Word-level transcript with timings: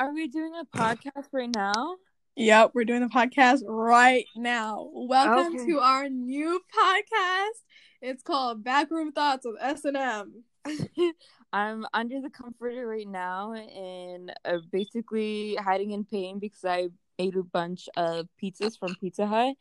Are 0.00 0.14
we 0.14 0.28
doing 0.28 0.54
a 0.58 0.64
podcast 0.78 1.26
right 1.30 1.54
now? 1.54 1.96
Yep, 2.34 2.70
we're 2.72 2.86
doing 2.86 3.02
the 3.02 3.08
podcast 3.08 3.60
right 3.66 4.24
now. 4.34 4.88
Welcome 4.94 5.56
Okay. 5.56 5.66
to 5.66 5.78
our 5.78 6.08
new 6.08 6.58
podcast. 6.74 7.58
It's 8.00 8.22
called 8.22 8.64
Backroom 8.64 9.12
Thoughts 9.12 9.44
with 9.44 9.56
S 9.60 9.84
and 9.84 9.98
M. 9.98 10.44
I'm 11.52 11.84
under 11.92 12.18
the 12.22 12.30
comforter 12.30 12.86
right 12.86 13.06
now 13.06 13.52
and 13.52 14.32
uh, 14.46 14.60
basically 14.72 15.56
hiding 15.56 15.90
in 15.90 16.06
pain 16.06 16.38
because 16.38 16.64
I 16.64 16.88
ate 17.18 17.36
a 17.36 17.42
bunch 17.42 17.86
of 17.94 18.26
pizzas 18.42 18.78
from 18.78 18.94
Pizza 18.94 19.26
Hut. 19.26 19.54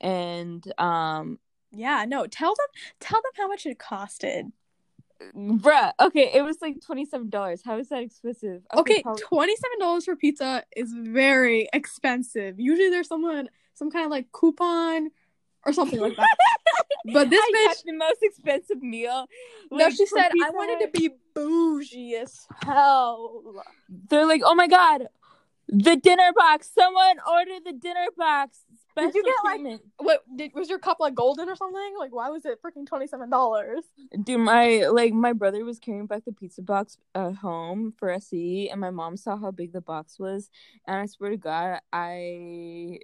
And 0.00 0.64
um 0.78 1.40
Yeah, 1.72 2.04
no, 2.06 2.28
tell 2.28 2.54
them 2.54 2.66
tell 3.00 3.20
them 3.20 3.32
how 3.36 3.48
much 3.48 3.66
it 3.66 3.78
costed. 3.80 4.52
Bruh, 5.34 5.92
okay, 6.00 6.30
it 6.34 6.42
was 6.42 6.58
like 6.60 6.76
$27. 6.80 7.60
How 7.64 7.78
is 7.78 7.88
that 7.88 8.02
expensive? 8.02 8.62
Okay, 8.74 9.02
probably- 9.02 9.22
twenty 9.22 9.56
seven 9.56 9.78
dollars 9.78 10.04
for 10.04 10.16
pizza 10.16 10.64
is 10.76 10.92
very 10.92 11.68
expensive. 11.72 12.58
Usually 12.58 12.90
there's 12.90 13.08
someone 13.08 13.48
some 13.74 13.90
kind 13.90 14.04
of 14.04 14.10
like 14.10 14.30
coupon 14.32 15.10
or 15.66 15.72
something 15.72 16.00
like 16.00 16.16
that. 16.16 16.28
But 17.12 17.30
this 17.30 17.40
I 17.42 17.68
bitch 17.74 17.82
the 17.84 17.94
most 17.94 18.18
expensive 18.22 18.80
meal. 18.80 19.26
No, 19.72 19.90
she 19.90 20.06
said 20.06 20.26
I 20.26 20.30
Pizza 20.32 20.52
wanted 20.52 20.84
to 20.86 20.90
be 21.00 21.10
bougie 21.34 22.14
as 22.14 22.46
hell. 22.62 23.42
They're 24.08 24.24
like, 24.26 24.42
oh 24.44 24.54
my 24.54 24.68
god, 24.68 25.08
the 25.66 25.96
dinner 25.96 26.32
box. 26.32 26.70
Someone 26.72 27.16
ordered 27.28 27.62
the 27.64 27.72
dinner 27.72 28.06
box. 28.16 28.60
Did 28.96 29.14
you 29.14 29.24
get, 29.24 29.34
like- 29.44 29.80
What 29.98 30.22
did 30.36 30.52
was 30.54 30.68
your 30.68 30.78
cup 30.78 30.98
like 31.00 31.14
golden 31.14 31.48
or 31.48 31.56
something? 31.56 31.94
Like 31.98 32.14
why 32.14 32.28
was 32.30 32.44
it 32.44 32.60
freaking 32.62 32.86
twenty 32.86 33.06
seven 33.06 33.30
dollars? 33.30 33.84
Dude, 34.24 34.40
my 34.40 34.86
like 34.88 35.12
my 35.12 35.32
brother 35.32 35.64
was 35.64 35.78
carrying 35.78 36.06
back 36.06 36.24
the 36.24 36.32
pizza 36.32 36.62
box 36.62 36.98
uh, 37.14 37.32
home 37.32 37.92
for 37.96 38.16
eat, 38.32 38.68
and 38.70 38.80
my 38.80 38.90
mom 38.90 39.16
saw 39.16 39.36
how 39.36 39.50
big 39.50 39.72
the 39.72 39.80
box 39.80 40.18
was, 40.18 40.50
and 40.86 40.96
I 40.96 41.06
swear 41.06 41.30
to 41.30 41.36
God, 41.36 41.80
I 41.92 42.98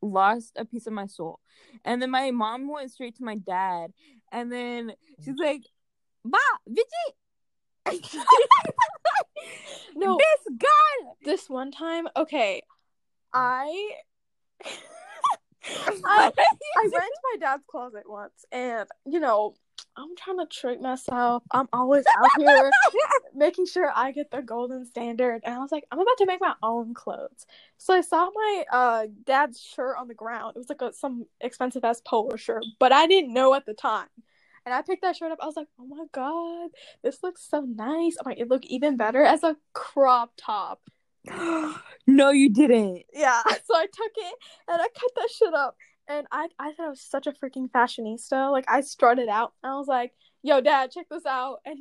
lost 0.00 0.52
a 0.56 0.64
piece 0.64 0.86
of 0.86 0.92
my 0.92 1.06
soul. 1.06 1.40
And 1.84 2.00
then 2.00 2.10
my 2.10 2.30
mom 2.30 2.68
went 2.68 2.90
straight 2.90 3.16
to 3.16 3.24
my 3.24 3.36
dad, 3.36 3.92
and 4.32 4.50
then 4.50 4.92
she's 5.24 5.36
like, 5.38 5.62
"Ba, 6.24 6.38
Vijay." 6.68 7.14
No, 9.96 10.16
this 10.18 10.56
guy. 10.58 11.08
this 11.24 11.48
one 11.50 11.70
time, 11.70 12.08
okay, 12.16 12.62
I 13.32 13.90
I, 16.04 16.32
I 16.38 16.82
went 16.82 16.92
to 16.92 17.20
my 17.32 17.38
dad's 17.40 17.64
closet 17.66 18.04
once, 18.08 18.44
and 18.52 18.88
you 19.06 19.20
know, 19.20 19.54
I'm 19.96 20.16
trying 20.16 20.38
to 20.38 20.46
treat 20.46 20.80
myself. 20.80 21.42
I'm 21.52 21.68
always 21.72 22.04
out 22.18 22.30
here 22.38 22.70
making 23.34 23.66
sure 23.66 23.90
I 23.94 24.12
get 24.12 24.30
the 24.30 24.42
golden 24.42 24.86
standard, 24.86 25.42
and 25.44 25.54
I 25.54 25.58
was 25.58 25.72
like, 25.72 25.84
I'm 25.90 26.00
about 26.00 26.18
to 26.18 26.26
make 26.26 26.40
my 26.40 26.54
own 26.62 26.94
clothes. 26.94 27.46
So 27.78 27.94
I 27.94 28.00
saw 28.00 28.30
my 28.34 28.64
uh 28.72 29.06
dad's 29.24 29.60
shirt 29.60 29.96
on 29.98 30.08
the 30.08 30.14
ground. 30.14 30.56
It 30.56 30.58
was 30.58 30.68
like 30.68 30.82
a, 30.82 30.92
some 30.92 31.26
expensive 31.40 31.84
ass 31.84 32.00
polo 32.04 32.36
shirt, 32.36 32.64
but 32.78 32.92
I 32.92 33.06
didn't 33.06 33.32
know 33.32 33.54
at 33.54 33.66
the 33.66 33.74
time. 33.74 34.08
And 34.66 34.74
I 34.74 34.80
picked 34.80 35.02
that 35.02 35.16
shirt 35.16 35.30
up. 35.30 35.38
I 35.42 35.46
was 35.46 35.56
like, 35.56 35.68
"Oh 35.78 35.86
my 35.86 36.04
god, 36.12 36.70
this 37.02 37.22
looks 37.22 37.46
so 37.48 37.60
nice! 37.60 38.16
Oh 38.18 38.22
my, 38.26 38.34
it 38.34 38.48
looked 38.48 38.64
even 38.66 38.96
better 38.96 39.22
as 39.22 39.42
a 39.42 39.56
crop 39.74 40.32
top." 40.36 40.80
no, 42.06 42.30
you 42.30 42.50
didn't. 42.50 43.02
Yeah, 43.12 43.42
so 43.46 43.74
I 43.74 43.86
took 43.86 44.12
it 44.16 44.34
and 44.68 44.80
I 44.80 44.88
cut 44.88 45.10
that 45.16 45.28
shit 45.30 45.54
up. 45.54 45.76
And 46.06 46.26
I 46.30 46.48
I 46.58 46.72
thought 46.72 46.86
I 46.86 46.90
was 46.90 47.00
such 47.00 47.26
a 47.26 47.32
freaking 47.32 47.70
fashionista. 47.70 48.52
Like 48.52 48.66
I 48.68 48.82
strutted 48.82 49.28
out 49.28 49.54
and 49.62 49.72
I 49.72 49.76
was 49.76 49.86
like, 49.86 50.12
"Yo, 50.42 50.60
dad, 50.60 50.90
check 50.90 51.06
this 51.10 51.24
out." 51.24 51.60
And 51.64 51.78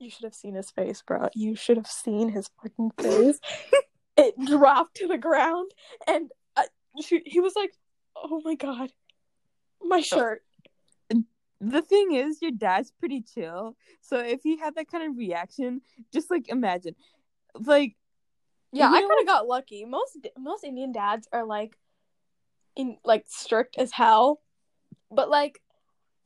you 0.00 0.10
should 0.10 0.24
have 0.24 0.34
seen 0.34 0.54
his 0.54 0.70
face, 0.72 1.00
bro. 1.06 1.28
You 1.34 1.54
should 1.54 1.76
have 1.76 1.86
seen 1.86 2.28
his 2.30 2.50
fucking 2.60 2.90
face. 3.00 3.38
it 4.16 4.34
dropped 4.46 4.96
to 4.96 5.06
the 5.06 5.18
ground 5.18 5.70
and 6.08 6.30
I, 6.56 6.66
she, 7.00 7.22
he 7.24 7.40
was 7.40 7.54
like, 7.54 7.72
"Oh 8.16 8.40
my 8.44 8.56
god, 8.56 8.90
my 9.80 10.00
shirt." 10.00 10.42
the 11.60 11.82
thing 11.82 12.12
is 12.12 12.42
your 12.42 12.50
dad's 12.50 12.90
pretty 12.98 13.22
chill 13.22 13.76
so 14.00 14.18
if 14.18 14.42
he 14.42 14.58
had 14.58 14.74
that 14.74 14.90
kind 14.90 15.08
of 15.08 15.16
reaction 15.16 15.80
just 16.12 16.30
like 16.30 16.48
imagine 16.48 16.94
like 17.64 17.96
Yeah, 18.74 18.90
You 18.90 18.96
I 18.96 19.00
kind 19.00 19.20
of 19.20 19.26
got 19.26 19.46
lucky. 19.46 19.84
Most 19.84 20.18
most 20.38 20.64
Indian 20.64 20.92
dads 20.92 21.28
are 21.32 21.44
like 21.44 21.76
in 22.76 22.98
like 23.04 23.24
strict 23.28 23.76
as 23.78 23.92
hell. 23.92 24.40
But 25.10 25.30
like, 25.30 25.60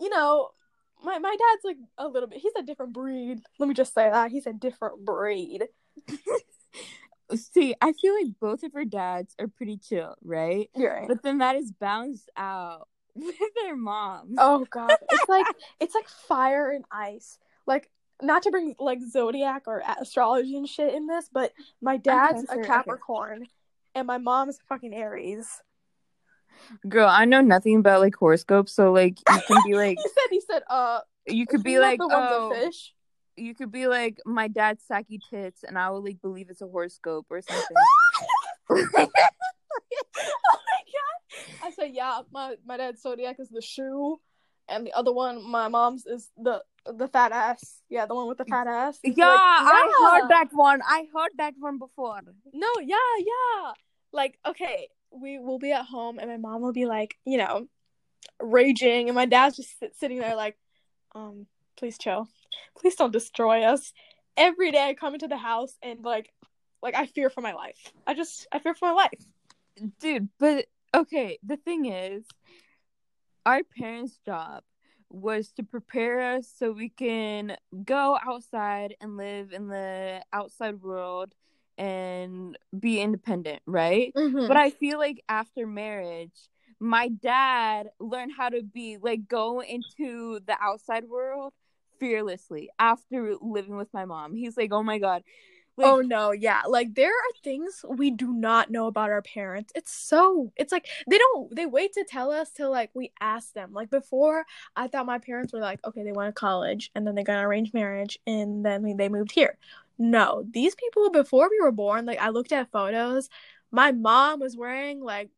you 0.00 0.08
know, 0.08 0.48
my 1.04 1.18
my 1.18 1.30
dad's 1.30 1.64
like 1.64 1.76
a 1.98 2.08
little 2.08 2.28
bit 2.28 2.40
he's 2.40 2.52
a 2.58 2.62
different 2.62 2.92
breed. 2.92 3.40
Let 3.58 3.68
me 3.68 3.74
just 3.74 3.94
say 3.94 4.08
that. 4.10 4.30
He's 4.30 4.46
a 4.46 4.52
different 4.52 5.04
breed. 5.04 5.64
see 7.34 7.74
i 7.82 7.92
feel 7.92 8.14
like 8.14 8.32
both 8.40 8.62
of 8.62 8.72
her 8.72 8.86
dads 8.86 9.34
are 9.38 9.48
pretty 9.48 9.76
chill 9.76 10.14
right 10.24 10.70
You're 10.74 10.94
right. 10.94 11.08
but 11.08 11.22
then 11.22 11.38
that 11.38 11.56
is 11.56 11.70
balanced 11.72 12.30
out 12.38 12.88
with 13.14 13.34
their 13.62 13.76
moms 13.76 14.36
Oh 14.38 14.64
god. 14.70 14.96
It's 15.10 15.28
like 15.28 15.46
it's 15.80 15.94
like 15.94 16.08
fire 16.08 16.70
and 16.70 16.84
ice. 16.90 17.38
Like 17.66 17.90
not 18.22 18.42
to 18.44 18.50
bring 18.50 18.74
like 18.78 19.00
zodiac 19.02 19.64
or 19.66 19.82
astrology 20.00 20.56
and 20.56 20.68
shit 20.68 20.94
in 20.94 21.06
this, 21.06 21.28
but 21.32 21.52
my 21.80 21.96
dad's 21.96 22.44
a 22.48 22.58
okay. 22.58 22.66
Capricorn 22.66 23.46
and 23.94 24.06
my 24.06 24.18
mom's 24.18 24.58
fucking 24.68 24.94
Aries. 24.94 25.62
girl 26.88 27.08
i 27.08 27.24
know 27.24 27.40
nothing 27.40 27.76
about 27.76 28.00
like 28.00 28.16
horoscopes 28.16 28.72
so 28.72 28.92
like 28.92 29.18
you 29.30 29.40
can 29.46 29.62
be 29.64 29.74
like 29.76 29.96
he 29.96 30.08
said 30.08 30.28
he 30.30 30.40
said 30.40 30.62
uh 30.68 31.00
you 31.26 31.46
could 31.46 31.62
be 31.62 31.78
like 31.78 32.00
oh 32.02 32.52
fish. 32.52 32.94
you 33.36 33.54
could 33.54 33.70
be 33.70 33.86
like 33.86 34.18
my 34.26 34.48
dad's 34.48 34.82
sacky 34.90 35.18
tits 35.30 35.62
and 35.62 35.78
i 35.78 35.88
will 35.90 36.02
like 36.02 36.20
believe 36.20 36.50
it's 36.50 36.60
a 36.60 36.66
horoscope 36.66 37.26
or 37.30 37.40
something 37.42 37.76
oh 38.70 38.86
my 38.94 39.04
god! 39.04 39.08
I 41.62 41.70
said, 41.70 41.90
yeah, 41.92 42.20
my 42.32 42.56
my 42.66 42.76
dad's 42.76 43.02
zodiac 43.02 43.36
is 43.38 43.48
the 43.48 43.62
shoe, 43.62 44.20
and 44.68 44.86
the 44.86 44.92
other 44.92 45.12
one, 45.12 45.42
my 45.48 45.68
mom's 45.68 46.06
is 46.06 46.30
the 46.36 46.62
the 46.86 47.08
fat 47.08 47.32
ass. 47.32 47.82
Yeah, 47.88 48.06
the 48.06 48.14
one 48.14 48.28
with 48.28 48.38
the 48.38 48.44
fat 48.44 48.66
ass. 48.66 48.98
Yeah, 49.02 49.26
like, 49.26 49.40
i 49.40 49.92
heard 50.00 50.28
that 50.30 50.48
one 50.52 50.80
i 50.86 51.06
heard 51.14 51.30
that 51.36 51.54
one 51.58 51.78
before 51.78 52.20
No, 52.52 52.68
yeah, 52.80 52.96
yeah. 53.18 53.72
Like, 54.12 54.38
okay, 54.46 54.88
we 55.10 55.38
will 55.38 55.58
be 55.58 55.72
at 55.72 55.84
home, 55.84 56.18
and 56.18 56.30
my 56.30 56.36
mom 56.38 56.62
will 56.62 56.72
be 56.72 56.86
like, 56.86 57.16
you 57.24 57.36
know, 57.38 57.68
raging, 58.40 59.08
and 59.08 59.14
my 59.14 59.26
dad's 59.26 59.56
just 59.56 59.78
sit- 59.78 59.96
sitting 59.96 60.18
there 60.18 60.34
like, 60.36 60.56
um, 61.14 61.46
please 61.76 61.98
chill, 61.98 62.28
please 62.78 62.96
don't 62.96 63.12
destroy 63.12 63.64
us. 63.64 63.92
Every 64.36 64.70
day 64.70 64.88
I 64.88 64.94
come 64.94 65.14
into 65.14 65.28
the 65.28 65.36
house 65.36 65.76
and 65.82 66.02
like, 66.04 66.32
like 66.82 66.94
I 66.94 67.06
fear 67.06 67.28
for 67.28 67.40
my 67.40 67.52
life. 67.52 67.92
I 68.06 68.14
just 68.14 68.46
I 68.52 68.60
fear 68.60 68.74
for 68.74 68.86
my 68.88 68.94
life. 68.94 69.22
dude 70.00 70.28
but 70.38 70.66
okay 70.94 71.38
the 71.42 71.56
thing 71.56 71.86
is 71.86 72.24
our 73.48 73.62
parents 73.78 74.18
job 74.26 74.62
was 75.10 75.52
to 75.52 75.62
prepare 75.62 76.36
us 76.36 76.52
so 76.58 76.70
we 76.70 76.90
can 76.90 77.56
go 77.84 78.18
outside 78.22 78.94
and 79.00 79.16
live 79.16 79.52
in 79.52 79.68
the 79.68 80.20
outside 80.32 80.82
world 80.82 81.32
and 81.78 82.58
be 82.78 83.00
independent 83.00 83.62
right 83.66 84.12
Mm-hmm. 84.14 84.46
but 84.48 84.56
i 84.56 84.70
feel 84.70 84.98
like 84.98 85.22
after 85.28 85.66
marriage 85.66 86.50
my 86.78 87.08
dad 87.08 87.88
learned 87.98 88.32
how 88.36 88.48
to 88.50 88.62
be 88.62 88.98
like 89.00 89.26
go 89.28 89.62
into 89.62 90.40
the 90.46 90.56
outside 90.60 91.04
world 91.08 91.52
fearlessly 91.98 92.68
after 92.78 93.34
living 93.40 93.76
with 93.76 93.88
my 93.92 94.04
mom 94.04 94.34
he's 94.34 94.56
like 94.56 94.72
oh 94.72 94.82
my 94.82 94.98
god 94.98 95.22
like, 95.78 95.86
oh 95.86 96.00
no, 96.00 96.32
yeah. 96.32 96.62
Like 96.68 96.94
there 96.94 97.10
are 97.10 97.42
things 97.42 97.84
we 97.88 98.10
do 98.10 98.32
not 98.32 98.70
know 98.70 98.86
about 98.86 99.10
our 99.10 99.22
parents. 99.22 99.72
It's 99.74 99.92
so 99.92 100.52
it's 100.56 100.72
like 100.72 100.88
they 101.08 101.18
don't 101.18 101.54
they 101.54 101.66
wait 101.66 101.92
to 101.94 102.04
tell 102.04 102.30
us 102.30 102.50
till 102.50 102.70
like 102.70 102.90
we 102.94 103.12
ask 103.20 103.52
them. 103.54 103.72
Like 103.72 103.90
before, 103.90 104.44
I 104.76 104.88
thought 104.88 105.06
my 105.06 105.18
parents 105.18 105.52
were 105.52 105.60
like, 105.60 105.80
okay, 105.86 106.02
they 106.02 106.12
went 106.12 106.34
to 106.34 106.38
college 106.38 106.90
and 106.94 107.06
then 107.06 107.14
they 107.14 107.24
got 107.24 107.38
an 107.38 107.44
arranged 107.44 107.74
marriage 107.74 108.18
and 108.26 108.64
then 108.64 108.96
they 108.96 109.08
moved 109.08 109.32
here. 109.32 109.56
No, 109.98 110.44
these 110.50 110.74
people 110.74 111.10
before 111.10 111.48
we 111.50 111.60
were 111.60 111.72
born, 111.72 112.06
like 112.06 112.20
I 112.20 112.30
looked 112.30 112.52
at 112.52 112.70
photos, 112.70 113.28
my 113.70 113.92
mom 113.92 114.40
was 114.40 114.56
wearing 114.56 115.00
like 115.00 115.30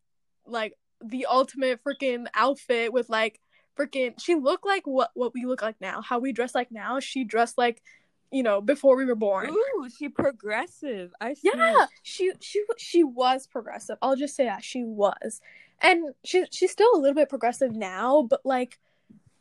like 0.46 0.74
the 1.02 1.26
ultimate 1.26 1.80
freaking 1.84 2.26
outfit 2.34 2.92
with 2.92 3.08
like 3.08 3.40
freaking 3.78 4.12
she 4.20 4.34
looked 4.34 4.66
like 4.66 4.86
what 4.86 5.10
what 5.14 5.32
we 5.34 5.46
look 5.46 5.62
like 5.62 5.76
now. 5.80 6.02
How 6.02 6.18
we 6.18 6.32
dress 6.32 6.54
like 6.54 6.70
now, 6.70 7.00
she 7.00 7.24
dressed 7.24 7.56
like 7.56 7.82
you 8.30 8.42
know, 8.42 8.60
before 8.60 8.96
we 8.96 9.04
were 9.04 9.14
born. 9.14 9.50
ooh 9.50 9.88
she 9.96 10.08
progressive. 10.08 11.12
I 11.20 11.34
see. 11.34 11.50
Yeah, 11.54 11.86
she 12.02 12.32
she 12.40 12.64
she 12.78 13.04
was 13.04 13.46
progressive. 13.46 13.98
I'll 14.02 14.16
just 14.16 14.36
say 14.36 14.44
that 14.44 14.64
she 14.64 14.84
was, 14.84 15.40
and 15.80 16.14
she 16.24 16.44
she's 16.50 16.70
still 16.70 16.90
a 16.94 16.98
little 16.98 17.14
bit 17.14 17.28
progressive 17.28 17.74
now, 17.74 18.22
but 18.22 18.40
like 18.44 18.78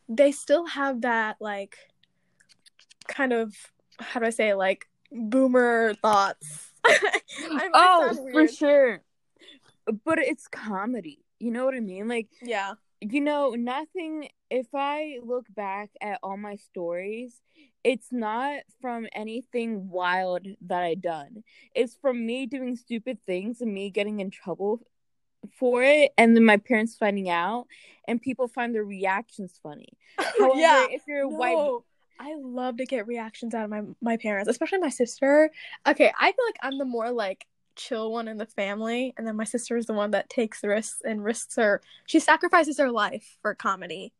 they 0.07 0.31
still 0.31 0.65
have 0.65 1.01
that 1.01 1.37
like 1.39 1.77
kind 3.07 3.33
of 3.33 3.55
how 3.99 4.19
do 4.19 4.25
I 4.25 4.31
say 4.31 4.53
like 4.53 4.87
boomer 5.11 5.93
thoughts. 5.95 6.71
Oh 7.73 8.27
for 8.33 8.47
sure. 8.47 9.03
But 10.03 10.19
it's 10.19 10.47
comedy. 10.47 11.19
You 11.39 11.51
know 11.51 11.63
what 11.63 11.75
i 11.75 11.79
mean? 11.79 12.07
Like 12.07 12.27
Yeah, 12.41 12.73
you 13.01 13.21
know 13.21 13.51
nothing 13.51 14.29
if 14.49 14.67
i 14.73 15.19
look 15.23 15.45
back 15.55 15.91
at 16.01 16.19
all 16.23 16.37
my 16.37 16.55
stories 16.55 17.41
it's 17.83 18.11
not 18.11 18.61
from 18.81 19.07
anything 19.13 19.89
wild 19.89 20.47
that 20.61 20.83
I 20.83 20.95
done. 20.95 21.43
It's 21.73 21.95
from 22.01 22.25
me 22.25 22.45
doing 22.45 22.75
stupid 22.75 23.19
things 23.25 23.61
and 23.61 23.73
me 23.73 23.89
getting 23.89 24.19
in 24.19 24.31
trouble 24.31 24.81
for 25.57 25.83
it 25.83 26.11
and 26.17 26.35
then 26.35 26.43
my 26.43 26.57
parents 26.57 26.95
finding 26.97 27.29
out 27.29 27.65
and 28.07 28.21
people 28.21 28.47
find 28.47 28.75
their 28.75 28.83
reactions 28.83 29.59
funny. 29.63 29.89
However, 30.37 30.59
yeah. 30.59 30.87
if 30.89 31.03
you're 31.07 31.21
a 31.23 31.29
No, 31.29 31.37
white 31.37 31.73
I 32.19 32.35
love 32.35 32.77
to 32.77 32.85
get 32.85 33.07
reactions 33.07 33.53
out 33.53 33.63
of 33.65 33.69
my 33.69 33.83
my 34.01 34.17
parents, 34.17 34.49
especially 34.49 34.79
my 34.79 34.89
sister. 34.89 35.51
Okay, 35.87 36.11
I 36.19 36.31
feel 36.31 36.45
like 36.47 36.57
I'm 36.61 36.77
the 36.77 36.85
more 36.85 37.11
like 37.11 37.45
chill 37.75 38.11
one 38.11 38.27
in 38.27 38.37
the 38.37 38.45
family, 38.45 39.13
and 39.17 39.25
then 39.25 39.37
my 39.37 39.45
sister 39.45 39.77
is 39.77 39.85
the 39.85 39.93
one 39.93 40.11
that 40.11 40.29
takes 40.29 40.63
risks 40.63 41.01
and 41.05 41.23
risks 41.23 41.55
her. 41.55 41.81
She 42.05 42.19
sacrifices 42.19 42.77
her 42.79 42.91
life 42.91 43.37
for 43.41 43.55
comedy. 43.55 44.13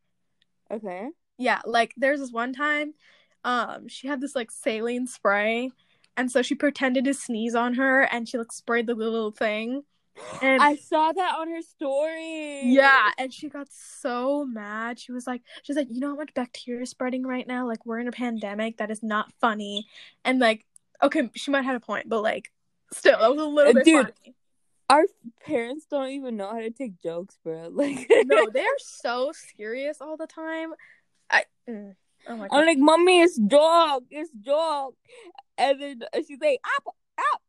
Okay. 0.72 1.10
Yeah, 1.38 1.62
like 1.66 1.94
there's 1.98 2.20
this 2.20 2.32
one 2.32 2.54
time, 2.54 2.94
um, 3.44 3.88
she 3.88 4.08
had 4.08 4.22
this 4.22 4.36
like 4.36 4.52
saline 4.52 5.08
spray, 5.08 5.72
and 6.18 6.32
so 6.32 6.42
she 6.42 6.56
pretended 6.56 7.06
to 7.06 7.14
sneeze 7.14 7.56
on 7.56 7.76
her, 7.76 8.02
and 8.02 8.28
she 8.28 8.38
like 8.38 8.52
sprayed 8.52 8.88
the 8.88 8.96
little 8.96 9.32
thing. 9.32 9.84
And 10.42 10.62
I 10.62 10.76
saw 10.76 11.12
that 11.12 11.36
on 11.40 11.50
her 11.50 11.62
story. 11.62 12.64
yeah, 12.66 13.12
and 13.18 13.34
she 13.34 13.50
got 13.50 13.68
so 13.72 14.46
mad. 14.46 15.00
She 15.00 15.12
was 15.12 15.26
like, 15.26 15.42
she's 15.64 15.76
like, 15.76 15.88
you 15.90 16.00
know 16.00 16.10
how 16.10 16.16
much 16.16 16.34
bacteria 16.34 16.82
is 16.82 16.90
spreading 16.90 17.24
right 17.26 17.48
now? 17.48 17.68
Like 17.68 17.86
we're 17.86 18.00
in 18.00 18.08
a 18.08 18.12
pandemic. 18.12 18.78
That 18.78 18.92
is 18.92 19.02
not 19.02 19.32
funny. 19.40 19.88
And 20.26 20.40
like, 20.40 20.66
okay, 21.02 21.30
she 21.36 21.52
might 21.52 21.60
have 21.60 21.66
had 21.66 21.76
a 21.76 21.80
point, 21.80 22.10
but 22.10 22.22
like, 22.22 22.52
still, 22.94 23.18
that 23.20 23.30
was 23.32 23.40
a 23.40 23.46
little 23.46 23.74
bit 23.74 23.86
dude. 23.86 24.06
funny. 24.08 24.36
Our 24.90 25.06
parents 25.46 25.86
don't 25.90 26.10
even 26.10 26.36
know 26.36 26.50
how 26.50 26.60
to 26.60 26.72
take 26.72 27.02
jokes, 27.02 27.38
bro. 27.44 27.70
Like 27.74 28.10
No, 28.26 28.48
they're 28.52 28.66
so 28.80 29.32
serious 29.56 30.00
all 30.02 30.18
the 30.18 30.28
time. 30.28 30.74
I, 31.30 31.44
mm, 31.70 31.96
oh. 32.30 32.48
I'm 32.52 32.66
like, 32.66 32.78
mommy, 32.78 33.22
it's 33.22 33.38
dog, 33.38 34.04
it's 34.10 34.30
dog, 34.32 34.94
And 35.58 35.82
then 35.82 36.02
she's 36.28 36.40
like, 36.42 36.60
up, 36.78 36.96
up. 37.18 37.42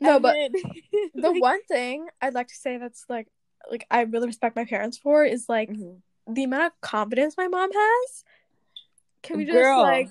No, 0.00 0.14
And 0.14 0.22
but 0.22 0.32
then- 0.34 0.52
the 1.14 1.30
like- 1.30 1.42
one 1.42 1.62
thing 1.64 2.06
I'd 2.22 2.34
like 2.34 2.48
to 2.48 2.54
say 2.54 2.78
that's 2.78 3.04
like, 3.08 3.28
like 3.70 3.86
I 3.90 4.02
really 4.02 4.26
respect 4.28 4.56
my 4.56 4.64
parents 4.64 4.96
for 4.98 5.24
is 5.24 5.48
like 5.48 5.68
Mhm. 5.70 6.00
the 6.28 6.44
amount 6.44 6.64
of 6.64 6.80
confidence 6.80 7.36
my 7.36 7.48
mom 7.48 7.70
has. 7.72 8.24
Can 9.22 9.36
we 9.38 9.44
just 9.44 9.54
Girl. 9.56 9.82
like 9.82 10.08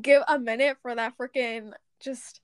give 0.00 0.22
a 0.28 0.38
minute 0.38 0.76
for 0.82 0.94
that 0.94 1.16
freaking 1.16 1.72
just 2.00 2.40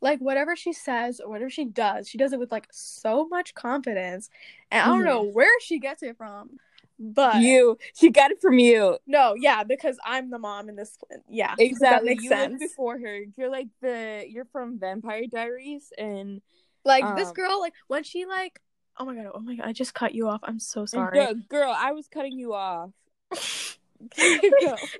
like 0.00 0.18
whatever 0.20 0.56
she 0.56 0.72
says 0.72 1.20
or 1.20 1.28
whatever 1.30 1.50
she 1.50 1.64
does, 1.66 2.08
she 2.08 2.18
does 2.18 2.32
it 2.32 2.38
with 2.40 2.50
like 2.50 2.66
so 2.72 3.28
much 3.28 3.54
confidence. 3.54 4.30
And 4.70 4.82
I 4.82 4.86
don't 4.86 5.02
Mhm. 5.02 5.04
know 5.04 5.22
where 5.22 5.60
she 5.60 5.78
gets 5.78 6.02
it 6.02 6.16
from. 6.16 6.58
But 7.02 7.42
you, 7.42 7.78
she 7.94 8.10
got 8.10 8.30
it 8.30 8.40
from 8.40 8.58
you. 8.58 8.98
no, 9.06 9.34
yeah, 9.36 9.64
because 9.64 9.98
I'm 10.04 10.30
the 10.30 10.38
mom 10.38 10.68
in 10.68 10.76
this 10.76 10.96
yeah. 11.28 11.54
Exactly. 11.58 11.88
That 11.88 12.04
makes 12.04 12.22
you 12.22 12.28
sense. 12.28 12.58
before 12.60 12.98
her. 12.98 13.20
You're 13.36 13.50
like 13.50 13.68
the 13.80 14.24
you're 14.28 14.44
from 14.46 14.78
Vampire 14.78 15.24
Diaries 15.26 15.92
and 15.98 16.40
Like 16.84 17.04
this 17.16 17.28
Um, 17.28 17.34
girl, 17.34 17.60
like 17.60 17.74
when 17.88 18.04
she 18.04 18.24
like 18.24 18.60
oh 18.98 19.04
my 19.04 19.16
god, 19.16 19.32
oh 19.34 19.40
my 19.40 19.56
god, 19.56 19.66
I 19.66 19.72
just 19.72 19.94
cut 19.94 20.14
you 20.14 20.28
off. 20.28 20.40
I'm 20.44 20.60
so 20.60 20.86
sorry. 20.86 21.18
girl, 21.18 21.34
girl, 21.48 21.74
I 21.76 21.92
was 21.92 22.06
cutting 22.08 22.38
you 22.38 22.54
off. 22.54 22.90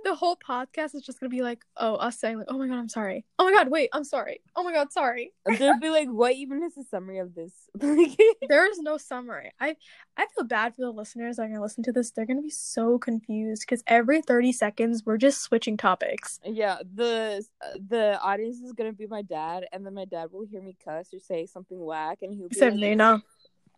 The 0.05 0.15
whole 0.15 0.37
podcast 0.37 0.95
is 0.95 1.03
just 1.03 1.21
gonna 1.21 1.31
be 1.31 1.43
like, 1.43 1.65
oh, 1.77 1.95
us 1.97 2.19
saying 2.19 2.39
like, 2.39 2.47
oh 2.49 2.59
my 2.59 2.67
god, 2.69 2.79
I'm 2.79 2.89
sorry. 2.89 3.25
Oh 3.39 3.45
my 3.45 3.53
god, 3.53 3.69
wait, 3.69 3.89
I'm 3.93 4.05
sorry. 4.05 4.41
Oh 4.57 4.63
my 4.63 4.73
god, 4.73 4.93
sorry. 4.93 5.33
They'll 5.59 5.79
be 5.79 5.91
like, 5.91 6.09
what 6.09 6.35
even 6.35 6.63
is 6.63 6.75
the 6.75 6.85
summary 6.85 7.19
of 7.19 7.35
this? 7.35 7.53
There 8.49 8.71
is 8.71 8.79
no 8.81 8.97
summary. 8.99 9.51
I 9.61 9.77
I 10.17 10.27
feel 10.35 10.45
bad 10.45 10.75
for 10.75 10.83
the 10.83 10.91
listeners 10.91 11.37
that 11.37 11.45
are 11.45 11.49
gonna 11.49 11.63
listen 11.63 11.83
to 11.85 11.93
this. 11.93 12.11
They're 12.11 12.27
gonna 12.27 12.43
be 12.43 12.51
so 12.51 12.99
confused 12.99 13.63
because 13.63 13.83
every 13.87 14.23
30 14.23 14.53
seconds 14.53 15.03
we're 15.05 15.17
just 15.19 15.41
switching 15.43 15.77
topics. 15.77 16.41
yeah, 16.45 16.79
the 16.95 17.45
uh, 17.65 17.69
the 17.89 18.19
audience 18.21 18.59
is 18.61 18.73
gonna 18.73 18.93
be 18.93 19.07
my 19.07 19.23
dad, 19.23 19.65
and 19.73 19.85
then 19.87 19.95
my 19.95 20.05
dad 20.05 20.29
will 20.33 20.45
hear 20.47 20.63
me 20.63 20.77
cuss 20.85 21.13
or 21.15 21.19
say 21.21 21.47
something 21.47 21.79
whack, 21.79 22.19
and 22.23 22.35
he'll 22.35 22.49
be 22.49 22.57
Said 22.57 22.73
like, 22.75 22.81
Nina, 22.81 23.23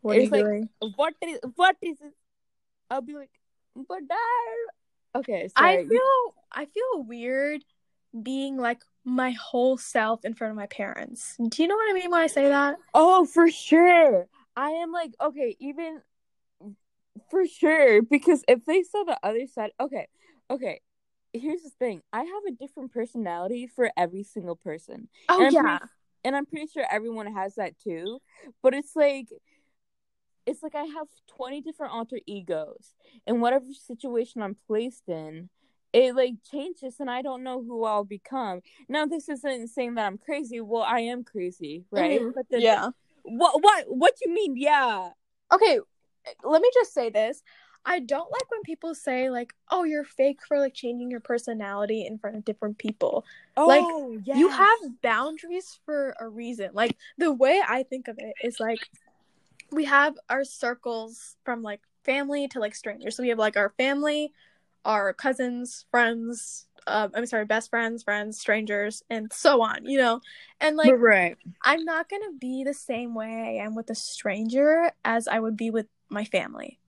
what 0.00 0.16
are 0.16 0.20
you 0.20 0.28
like- 0.30 0.44
doing? 0.44 0.68
"What 0.96 1.14
is 1.22 1.38
what 1.56 1.76
is 1.82 1.98
it?" 2.00 2.14
I'll 2.90 3.00
be 3.02 3.14
like, 3.14 3.30
"But 3.74 4.06
dad." 4.08 4.16
Okay, 5.14 5.48
I 5.56 5.84
feel 5.88 6.34
I 6.52 6.64
feel 6.66 7.02
weird 7.04 7.64
being 8.22 8.56
like 8.56 8.80
my 9.04 9.30
whole 9.32 9.76
self 9.76 10.24
in 10.24 10.34
front 10.34 10.50
of 10.52 10.56
my 10.56 10.66
parents. 10.66 11.36
Do 11.48 11.62
you 11.62 11.68
know 11.68 11.76
what 11.76 11.90
I 11.90 11.94
mean 11.94 12.10
when 12.10 12.20
I 12.20 12.26
say 12.26 12.48
that? 12.48 12.76
Oh, 12.94 13.24
for 13.24 13.50
sure. 13.50 14.26
I 14.56 14.70
am 14.70 14.92
like, 14.92 15.12
okay, 15.20 15.56
even 15.60 16.00
for 17.30 17.46
sure, 17.46 18.02
because 18.02 18.42
if 18.48 18.64
they 18.64 18.82
saw 18.82 19.04
the 19.04 19.18
other 19.22 19.46
side, 19.46 19.70
okay, 19.80 20.06
okay. 20.50 20.80
Here's 21.32 21.62
the 21.62 21.70
thing. 21.70 22.00
I 22.12 22.20
have 22.20 22.42
a 22.48 22.52
different 22.52 22.92
personality 22.92 23.66
for 23.66 23.90
every 23.96 24.22
single 24.22 24.54
person. 24.54 25.08
Oh 25.28 25.40
And 25.40 25.52
yeah. 25.52 25.60
pretty- 25.62 25.84
and 26.26 26.34
I'm 26.36 26.46
pretty 26.46 26.68
sure 26.68 26.86
everyone 26.90 27.26
has 27.34 27.56
that 27.56 27.78
too. 27.80 28.20
But 28.62 28.72
it's 28.72 28.94
like 28.96 29.26
it's 30.46 30.62
like 30.62 30.74
I 30.74 30.84
have 30.84 31.08
20 31.28 31.60
different 31.62 31.92
alter 31.92 32.18
egos. 32.26 32.94
And 33.26 33.40
whatever 33.40 33.66
situation 33.72 34.42
I'm 34.42 34.56
placed 34.66 35.08
in, 35.08 35.48
it 35.92 36.14
like 36.14 36.34
changes 36.50 36.96
and 37.00 37.10
I 37.10 37.22
don't 37.22 37.42
know 37.44 37.62
who 37.62 37.84
I'll 37.84 38.04
become. 38.04 38.60
Now 38.88 39.06
this 39.06 39.28
isn't 39.28 39.68
saying 39.68 39.94
that 39.94 40.06
I'm 40.06 40.18
crazy. 40.18 40.60
Well, 40.60 40.82
I 40.82 41.00
am 41.00 41.24
crazy, 41.24 41.84
right? 41.90 42.20
Mhm. 42.20 42.32
But 42.34 42.46
then 42.50 42.62
Yeah. 42.62 42.90
what 43.22 43.62
what 43.62 43.84
what 43.88 44.14
do 44.16 44.28
you 44.28 44.34
mean? 44.34 44.56
Yeah. 44.56 45.10
okay 45.52 45.78
let 46.42 46.62
me 46.62 46.70
just 46.72 46.94
say 46.94 47.10
this 47.10 47.42
i 47.84 47.98
don't 48.00 48.32
like 48.32 48.50
when 48.50 48.62
people 48.62 48.94
say 48.94 49.28
like 49.28 49.52
oh 49.70 49.84
you're 49.84 50.04
fake 50.04 50.40
for 50.48 50.58
like 50.58 50.72
changing 50.72 51.10
your 51.10 51.20
personality 51.20 52.06
in 52.06 52.16
front 52.18 52.34
of 52.34 52.44
different 52.46 52.78
people 52.78 53.24
Like, 53.58 53.84
Oh, 53.86 54.18
you 54.24 54.48
have 54.48 54.78
boundaries 55.02 55.78
for 55.84 56.14
a 56.18 56.26
reason 56.26 56.70
like 56.72 56.96
the 57.18 57.30
way 57.30 57.60
i 57.66 57.82
think 57.82 58.08
of 58.08 58.16
it 58.18 58.34
is 58.42 58.58
like 58.58 58.88
we 59.74 59.84
have 59.84 60.14
our 60.28 60.44
circles 60.44 61.36
from 61.44 61.62
like 61.62 61.80
family 62.04 62.48
to 62.48 62.60
like 62.60 62.74
strangers 62.74 63.16
so 63.16 63.22
we 63.22 63.28
have 63.30 63.38
like 63.38 63.56
our 63.56 63.72
family 63.76 64.32
our 64.84 65.12
cousins 65.12 65.86
friends 65.90 66.66
uh, 66.86 67.08
i'm 67.14 67.24
sorry 67.24 67.46
best 67.46 67.70
friends 67.70 68.02
friends 68.02 68.38
strangers 68.38 69.02
and 69.08 69.32
so 69.32 69.62
on 69.62 69.84
you 69.86 69.96
know 69.96 70.20
and 70.60 70.76
like 70.76 70.92
right. 70.98 71.36
I'm 71.62 71.84
not 71.84 72.08
gonna 72.08 72.32
be 72.38 72.62
the 72.62 72.74
same 72.74 73.14
way 73.14 73.58
I 73.58 73.64
am 73.64 73.74
with 73.74 73.88
a 73.90 73.94
stranger 73.94 74.90
as 75.04 75.26
I 75.26 75.40
would 75.40 75.56
be 75.56 75.70
with 75.70 75.86
my 76.10 76.24
family. 76.24 76.78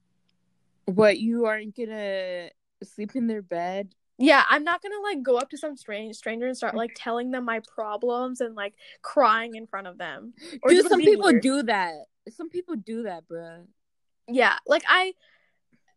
What 0.84 1.18
you 1.18 1.46
aren't 1.46 1.74
gonna 1.74 2.50
sleep 2.82 3.16
in 3.16 3.26
their 3.26 3.42
bed? 3.42 3.94
Yeah, 4.18 4.44
I'm 4.48 4.64
not 4.64 4.82
gonna 4.82 5.00
like 5.02 5.22
go 5.22 5.36
up 5.36 5.50
to 5.50 5.58
some 5.58 5.76
strange 5.76 6.16
stranger 6.16 6.46
and 6.46 6.56
start 6.56 6.74
like 6.74 6.92
telling 6.94 7.30
them 7.30 7.44
my 7.44 7.60
problems 7.74 8.40
and 8.40 8.54
like 8.54 8.74
crying 9.02 9.54
in 9.54 9.66
front 9.66 9.86
of 9.86 9.98
them. 9.98 10.34
Or 10.62 10.70
Dude, 10.70 10.86
some 10.86 11.00
people 11.00 11.30
weird. 11.30 11.42
do 11.42 11.62
that. 11.64 11.94
Some 12.30 12.48
people 12.50 12.76
do 12.76 13.04
that, 13.04 13.28
bruh. 13.28 13.66
Yeah, 14.28 14.56
like 14.66 14.82
I 14.88 15.14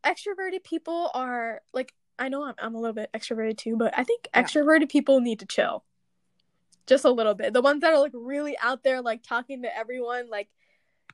extroverted 0.03 0.63
people 0.63 1.11
are 1.13 1.61
like 1.73 1.93
I 2.17 2.29
know 2.29 2.43
I'm 2.43 2.55
I'm 2.59 2.75
a 2.75 2.79
little 2.79 2.93
bit 2.93 3.09
extroverted 3.13 3.57
too, 3.57 3.75
but 3.77 3.93
I 3.97 4.03
think 4.03 4.27
Yeah. 4.33 4.43
extroverted 4.43 4.89
people 4.89 5.19
need 5.21 5.39
to 5.39 5.45
chill. 5.45 5.83
Just 6.87 7.05
a 7.05 7.11
little 7.11 7.35
bit. 7.35 7.53
The 7.53 7.61
ones 7.61 7.81
that 7.81 7.93
are 7.93 7.99
like 7.99 8.11
really 8.13 8.57
out 8.61 8.83
there 8.83 9.01
like 9.01 9.23
talking 9.23 9.63
to 9.63 9.75
everyone 9.75 10.29
like 10.29 10.49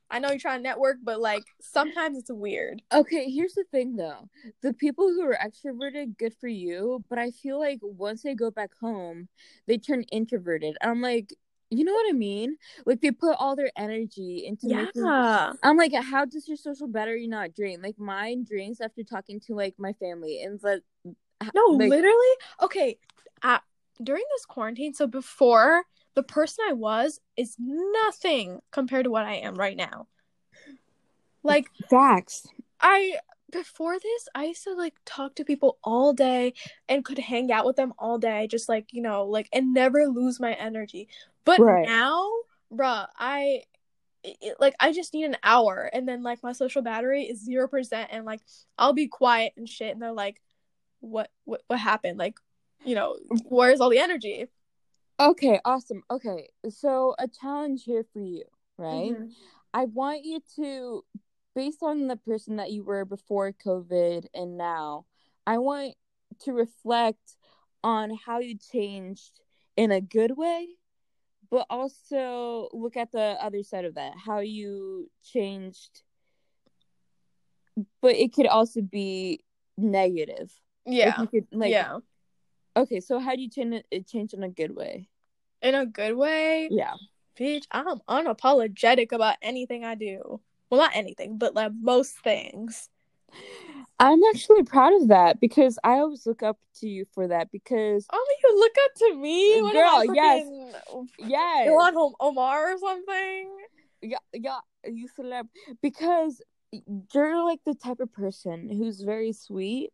I 0.10 0.20
know 0.20 0.30
you're 0.30 0.38
trying 0.40 0.60
to 0.60 0.64
network, 0.64 0.98
but 1.04 1.20
like 1.20 1.44
sometimes 1.60 2.18
it's 2.20 2.32
weird. 2.32 2.82
Okay, 2.94 3.30
here's 3.30 3.54
the 3.56 3.64
thing 3.72 3.96
though. 3.96 4.30
The 4.62 4.74
people 4.74 5.08
who 5.08 5.24
are 5.24 5.38
extroverted, 5.44 6.18
good 6.18 6.34
for 6.40 6.48
you. 6.48 7.04
But 7.10 7.18
I 7.18 7.32
feel 7.32 7.60
like 7.60 7.80
once 7.82 8.22
they 8.22 8.36
go 8.36 8.52
back 8.52 8.72
home, 8.80 9.30
they 9.66 9.78
turn 9.78 10.04
introverted. 10.12 10.78
I'm 10.82 11.02
like, 11.02 11.34
you 11.78 11.86
know 11.86 11.94
what 11.94 12.10
I 12.10 12.14
mean? 12.14 12.58
Like 12.86 13.02
they 13.02 13.12
put 13.12 13.36
all 13.40 13.56
their 13.56 13.72
energy 13.78 14.46
into 14.46 14.68
making 14.68 14.90
Yeah. 14.96 15.54
I'm 15.64 15.78
like, 15.78 15.94
how 15.94 16.26
does 16.26 16.48
your 16.48 16.58
social 16.58 16.88
battery 16.88 17.28
not 17.28 17.54
drain? 17.56 17.82
Like 17.82 18.00
mine 18.00 18.46
drains 18.48 18.82
after 18.82 19.04
talking 19.04 19.40
to 19.42 19.56
like 19.56 19.76
my 19.78 19.94
family 19.94 20.42
and 20.44 20.56
it's 20.56 20.64
like 20.64 20.82
No, 21.54 21.66
like, 21.66 21.90
literally. 21.90 22.34
Okay, 22.62 22.98
uh, 23.44 23.60
during 24.02 24.24
this 24.36 24.46
quarantine, 24.46 24.94
so 24.94 25.08
before 25.08 25.84
the 26.16 26.24
person 26.24 26.66
I 26.68 26.74
was 26.74 27.20
is 27.38 27.56
nothing 27.60 28.60
compared 28.72 29.06
to 29.06 29.12
what 29.12 29.26
I 29.26 29.36
am 29.36 29.56
right 29.56 29.78
now. 29.78 30.08
Like 31.44 31.70
facts. 31.90 32.48
I 32.82 33.18
before 33.52 33.98
this, 34.00 34.28
I 34.34 34.46
used 34.46 34.64
to 34.64 34.74
like 34.74 34.96
talk 35.06 35.36
to 35.36 35.46
people 35.46 35.78
all 35.84 36.14
day 36.14 36.54
and 36.90 37.06
could 37.06 37.20
hang 37.20 37.52
out 37.52 37.66
with 37.66 37.76
them 37.76 37.94
all 38.00 38.18
day, 38.18 38.48
just 38.48 38.68
like 38.70 38.92
you 38.92 39.02
know, 39.02 39.26
like 39.26 39.50
and 39.54 39.74
never 39.74 40.08
lose 40.08 40.40
my 40.40 40.54
energy. 40.54 41.08
But 41.46 41.62
Right. 41.62 41.86
now, 41.88 42.30
bruh, 42.74 43.08
I 43.18 43.64
it, 44.24 44.58
like 44.60 44.76
I 44.80 44.92
just 44.92 45.14
need 45.14 45.26
an 45.26 45.38
hour, 45.44 45.90
and 45.94 46.08
then 46.08 46.24
like 46.24 46.42
my 46.44 46.52
social 46.52 46.82
battery 46.82 47.24
is 47.24 47.44
zero 47.44 47.68
percent, 47.68 48.10
and 48.12 48.26
like 48.26 48.42
I'll 48.78 48.94
be 48.94 49.08
quiet 49.08 49.54
and 49.58 49.70
shit, 49.70 49.94
and 49.94 50.02
they're 50.02 50.12
like, 50.12 50.42
"What? 51.00 51.30
What? 51.46 51.62
What 51.68 51.80
happened? 51.80 52.18
Like, 52.18 52.40
you 52.84 52.96
know, 52.96 53.18
where's 53.50 53.80
all 53.82 53.90
the 53.90 54.00
energy?" 54.00 54.48
Okay, 55.20 55.60
awesome. 55.64 56.04
Okay. 56.12 56.50
So 56.70 57.16
a 57.20 57.28
challenge 57.28 57.84
here 57.86 58.06
for 58.12 58.20
you, 58.20 58.44
right? 58.78 59.14
Mhm. 59.14 59.32
I 59.74 59.86
want 59.86 60.26
you 60.26 60.42
to, 60.58 61.06
based 61.56 61.80
on 61.82 62.08
the 62.08 62.18
person 62.18 62.58
that 62.58 62.72
you 62.72 62.84
were 62.84 63.06
before 63.06 63.54
COVID 63.66 64.28
and 64.34 64.58
now, 64.58 65.06
I 65.48 65.58
want 65.58 65.96
to 66.42 66.54
reflect 66.54 67.38
on 67.84 68.12
how 68.26 68.40
you 68.40 68.58
changed 68.58 69.40
in 69.78 69.92
a 69.92 70.02
good 70.02 70.36
way, 70.38 70.68
but 71.50 71.66
also 71.70 72.70
look 72.74 72.98
at 72.98 73.12
the 73.12 73.38
other 73.42 73.64
side 73.64 73.86
of 73.86 73.96
that, 73.96 74.14
how 74.18 74.40
you 74.40 75.10
changed 75.24 76.02
but 78.02 78.16
it 78.16 78.34
could 78.34 78.48
also 78.48 78.82
be 78.82 79.44
negative. 79.78 80.52
Yeah. 80.86 81.16
Like, 81.18 81.32
could, 81.32 81.48
like 81.52 81.72
yeah. 81.72 82.00
okay, 82.76 83.00
so 83.00 83.20
how 83.20 83.36
do 83.36 83.42
you 83.42 83.50
change 83.50 83.84
it 83.92 84.08
change 84.08 84.34
in 84.34 84.44
a 84.44 84.50
good 84.50 84.76
way? 84.76 85.10
In 85.62 85.76
a 85.76 85.86
good 85.86 86.16
way. 86.16 86.70
Yeah. 86.72 86.94
Bitch, 87.40 87.66
I'm 87.72 88.00
unapologetic 88.08 89.12
about 89.12 89.36
anything 89.42 89.84
I 89.84 89.96
do. 89.96 90.40
Well, 90.70 90.82
not 90.82 90.96
anything, 90.96 91.38
but 91.38 91.54
like 91.54 91.72
most 91.80 92.16
things. 92.24 92.90
I'm 94.00 94.20
actually 94.34 94.64
proud 94.64 94.94
of 95.02 95.08
that 95.08 95.40
because 95.40 95.80
I 95.84 96.00
always 96.00 96.26
look 96.26 96.44
up 96.44 96.58
to 96.80 96.88
you 96.88 97.06
for 97.14 97.28
that 97.28 97.52
because 97.52 98.06
Oh, 98.12 98.26
you 98.44 98.60
look 98.60 98.74
up 98.86 98.92
to 98.98 99.16
me, 99.22 99.62
What 99.62 99.74
Girl, 99.74 100.16
yes. 100.16 100.46
yes, 101.20 101.68
Ilhan 101.68 101.94
Hom- 101.94 102.16
Omar 102.20 102.74
or 102.74 102.78
something. 102.78 103.56
yeah, 104.02 104.18
yeah, 104.34 104.60
you 104.86 105.08
celeb 105.18 105.48
because 105.82 106.42
you're 107.14 107.44
like 107.46 107.60
the 107.66 107.74
type 107.74 108.02
of 108.02 108.12
person 108.12 108.70
who's 108.70 109.00
very 109.02 109.32
sweet 109.32 109.92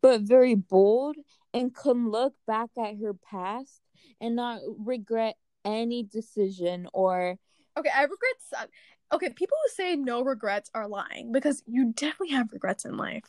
but 0.00 0.20
very 0.20 0.54
bold 0.54 1.16
and 1.52 1.74
can 1.74 2.10
look 2.10 2.34
back 2.46 2.70
at 2.78 2.94
her 3.02 3.12
past 3.14 3.80
and 4.20 4.36
not 4.36 4.60
regret 4.78 5.34
any 5.64 6.04
decision 6.04 6.86
or 6.92 7.36
Okay, 7.76 7.90
I 7.94 8.02
regret 8.02 8.36
some. 8.50 8.68
Okay, 9.12 9.28
people 9.30 9.56
who 9.64 9.70
say 9.74 9.94
no 9.96 10.22
regrets 10.22 10.70
are 10.74 10.88
lying 10.88 11.32
because 11.32 11.62
you 11.66 11.92
definitely 11.92 12.30
have 12.34 12.52
regrets 12.52 12.84
in 12.84 12.96
life. 12.96 13.24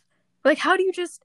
Like, 0.45 0.57
how 0.57 0.77
do 0.77 0.83
you 0.83 0.91
just? 0.91 1.23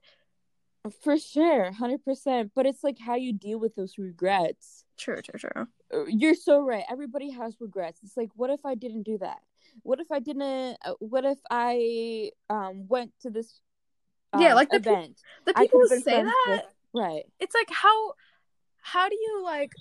for 1.03 1.17
sure 1.17 1.65
100% 1.71 2.51
but 2.55 2.65
it's 2.65 2.85
like 2.85 2.97
how 2.97 3.13
you 3.13 3.33
deal 3.33 3.59
with 3.59 3.75
those 3.75 3.97
regrets 3.97 4.85
True, 4.97 5.21
true, 5.21 5.37
true. 5.37 5.67
Uh, 5.93 6.05
you're 6.07 6.33
so 6.33 6.61
right 6.61 6.85
everybody 6.89 7.29
has 7.31 7.57
regrets 7.59 7.99
it's 8.01 8.15
like 8.15 8.29
what 8.35 8.49
if 8.49 8.61
i 8.65 8.75
didn't 8.75 9.03
do 9.03 9.17
that 9.17 9.39
what 9.83 9.99
if 9.99 10.09
i 10.09 10.19
didn't 10.19 10.77
uh, 10.85 10.93
what 10.99 11.25
if 11.25 11.37
i 11.51 12.31
um 12.49 12.87
went 12.87 13.11
to 13.21 13.29
this 13.29 13.59
Yeah, 14.39 14.51
um, 14.51 14.55
like 14.55 14.69
the 14.69 14.79
pe- 14.79 14.89
event 14.89 15.19
The 15.45 15.53
people 15.53 15.81
who 15.81 15.87
say 15.99 16.23
that, 16.23 16.45
with- 16.47 16.61
right 16.93 17.23
it's 17.41 17.53
like 17.53 17.69
how, 17.69 18.13
how 18.81 19.09
do 19.09 19.15
you 19.15 19.41
like? 19.43 19.73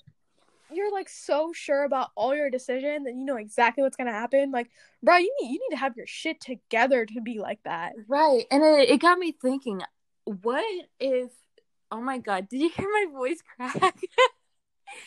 You're 0.72 0.92
like 0.92 1.08
so 1.08 1.52
sure 1.52 1.84
about 1.84 2.10
all 2.14 2.34
your 2.34 2.50
decisions 2.50 3.06
and 3.06 3.18
you 3.18 3.25
know 3.25 3.37
exactly 3.37 3.82
what's 3.82 3.96
gonna 3.96 4.12
happen. 4.12 4.50
Like, 4.50 4.70
bro, 5.02 5.16
you 5.16 5.34
need 5.40 5.52
you 5.52 5.60
need 5.60 5.75
to 5.75 5.80
have 5.80 5.96
your 5.96 6.06
shit 6.06 6.40
together 6.40 7.06
to 7.06 7.20
be 7.20 7.38
like 7.38 7.60
that. 7.64 7.92
Right. 8.06 8.44
And 8.50 8.62
it, 8.62 8.90
it 8.90 9.00
got 9.00 9.18
me 9.18 9.32
thinking, 9.32 9.82
what 10.25 10.64
if 11.00 11.30
oh 11.90 12.00
my 12.00 12.18
god, 12.18 12.48
did 12.48 12.60
you 12.60 12.70
hear 12.70 12.88
my 12.88 13.06
voice 13.12 13.42
crack? 13.56 13.94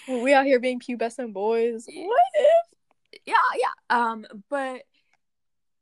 We 0.08 0.32
out 0.32 0.46
here 0.46 0.60
being 0.60 0.80
pubescent 0.80 1.34
boys. 1.34 1.88
what 1.92 2.22
if 2.36 3.22
Yeah, 3.26 3.34
yeah. 3.60 3.74
Um, 3.90 4.28
but 4.48 4.84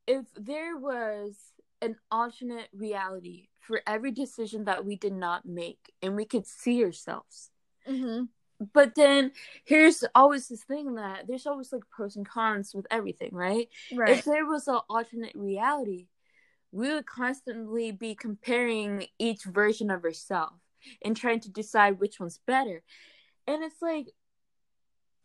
if 0.06 0.24
there 0.34 0.76
was 0.76 1.36
an 1.82 1.96
alternate 2.10 2.68
reality 2.72 3.48
for 3.60 3.82
every 3.86 4.10
decision 4.10 4.64
that 4.64 4.84
we 4.84 4.96
did 4.96 5.12
not 5.12 5.46
make 5.46 5.92
and 6.02 6.16
we 6.16 6.24
could 6.24 6.46
see 6.46 6.84
ourselves. 6.84 7.50
Mm-hmm. 7.88 8.24
But 8.72 8.94
then 8.94 9.32
here's 9.64 10.04
always 10.14 10.48
this 10.48 10.62
thing 10.62 10.94
that 10.96 11.26
there's 11.26 11.46
always 11.46 11.72
like 11.72 11.88
pros 11.90 12.16
and 12.16 12.28
cons 12.28 12.74
with 12.74 12.86
everything, 12.90 13.30
right? 13.32 13.68
Right. 13.94 14.18
if 14.18 14.24
there 14.24 14.44
was 14.44 14.68
an 14.68 14.80
alternate 14.88 15.34
reality, 15.34 16.08
we 16.72 16.92
would 16.92 17.06
constantly 17.06 17.90
be 17.90 18.14
comparing 18.14 19.06
each 19.18 19.44
version 19.44 19.90
of 19.90 20.04
ourselves 20.04 20.60
and 21.04 21.16
trying 21.16 21.40
to 21.40 21.50
decide 21.50 22.00
which 22.00 22.20
one's 22.20 22.38
better. 22.46 22.82
And 23.46 23.62
it's 23.62 23.82
like 23.82 24.06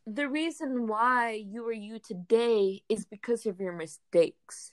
the 0.07 0.29
reason 0.29 0.87
why 0.87 1.31
you 1.31 1.65
are 1.67 1.73
you 1.73 1.99
today 1.99 2.83
is 2.89 3.05
because 3.05 3.45
of 3.45 3.59
your 3.59 3.73
mistakes. 3.73 4.71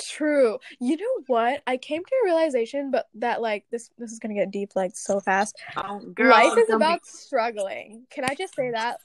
True. 0.00 0.58
You 0.80 0.96
know 0.96 1.24
what? 1.26 1.62
I 1.66 1.76
came 1.76 2.04
to 2.04 2.10
a 2.22 2.24
realization, 2.24 2.90
but 2.90 3.08
that 3.14 3.40
like 3.40 3.64
this 3.70 3.90
this 3.98 4.12
is 4.12 4.18
gonna 4.18 4.34
get 4.34 4.50
deep 4.50 4.70
like 4.74 4.96
so 4.96 5.20
fast. 5.20 5.56
Oh, 5.76 6.00
Life 6.18 6.58
is 6.58 6.70
about 6.70 7.06
struggling. 7.06 8.06
Can 8.10 8.24
I 8.24 8.34
just 8.34 8.54
say 8.54 8.70
that? 8.72 8.98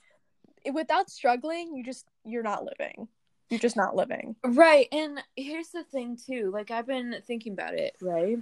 Without 0.73 1.09
struggling, 1.09 1.75
you 1.75 1.83
just 1.83 2.05
you're 2.25 2.43
not 2.43 2.63
living. 2.63 3.07
You're 3.49 3.59
just 3.59 3.77
not 3.77 3.95
living. 3.95 4.35
right. 4.43 4.87
And 4.91 5.21
here's 5.35 5.69
the 5.69 5.83
thing 5.83 6.17
too. 6.17 6.49
Like 6.51 6.71
I've 6.71 6.87
been 6.87 7.15
thinking 7.27 7.53
about 7.53 7.75
it. 7.75 7.95
Right. 8.01 8.39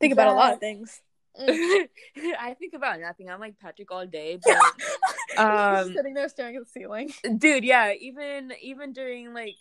Think 0.00 0.12
about 0.12 0.28
a 0.28 0.32
lot 0.32 0.54
of 0.54 0.58
things. 0.60 1.00
I 1.38 2.56
think 2.58 2.74
about 2.74 3.00
nothing. 3.00 3.30
I'm 3.30 3.40
like 3.40 3.58
Patrick 3.58 3.90
all 3.90 4.04
day, 4.04 4.38
but 4.44 5.38
um, 5.38 5.92
sitting 5.94 6.12
there 6.14 6.28
staring 6.28 6.56
at 6.56 6.64
the 6.64 6.68
ceiling. 6.70 7.10
dude 7.38 7.64
yeah 7.64 7.92
even 7.94 8.52
even 8.60 8.92
during 8.92 9.32
like 9.32 9.54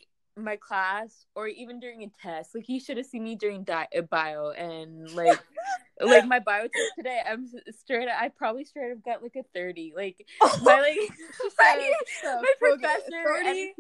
my 0.44 0.56
class 0.56 1.26
or 1.36 1.48
even 1.48 1.80
during 1.80 2.04
a 2.04 2.12
test 2.22 2.54
like 2.56 2.68
you 2.70 2.80
should 2.80 2.98
have 2.98 3.06
seen 3.06 3.24
me 3.24 3.36
during 3.36 3.64
di- 3.64 3.88
bio 4.10 4.50
and 4.52 5.10
like 5.16 5.40
like 6.02 6.26
my 6.26 6.40
bio 6.40 6.64
test 6.64 6.92
today 6.98 7.22
i'm 7.30 7.48
straight 7.70 8.08
i 8.10 8.28
probably 8.30 8.66
straight 8.66 8.92
up 8.92 9.04
got 9.04 9.22
like 9.24 9.36
a 9.36 9.44
30 9.54 9.94
like 9.96 10.26
my 10.64 10.80
like 10.82 10.98
So, 12.22 12.42
my 12.42 12.54
professor 12.60 13.24
30? 13.44 13.74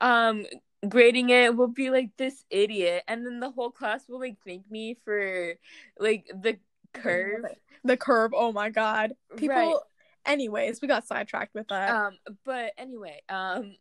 um 0.00 0.44
grading 0.88 1.30
it 1.30 1.56
will 1.56 1.68
be 1.68 1.90
like 1.90 2.10
this 2.18 2.44
idiot 2.50 3.02
and 3.08 3.24
then 3.24 3.40
the 3.40 3.50
whole 3.50 3.70
class 3.70 4.08
will 4.08 4.20
like 4.20 4.36
thank 4.46 4.70
me 4.70 4.96
for 5.04 5.54
like 5.98 6.26
the 6.34 6.58
curve 6.92 7.44
The 7.84 7.96
curve. 7.96 8.32
Oh 8.34 8.50
my 8.52 8.70
god. 8.70 9.12
People. 9.36 9.54
Right. 9.56 9.74
Anyways, 10.26 10.80
we 10.80 10.88
got 10.88 11.06
sidetracked 11.06 11.54
with 11.54 11.68
that. 11.68 11.90
um 11.90 12.16
but 12.44 12.72
anyway 12.78 13.20
um 13.28 13.76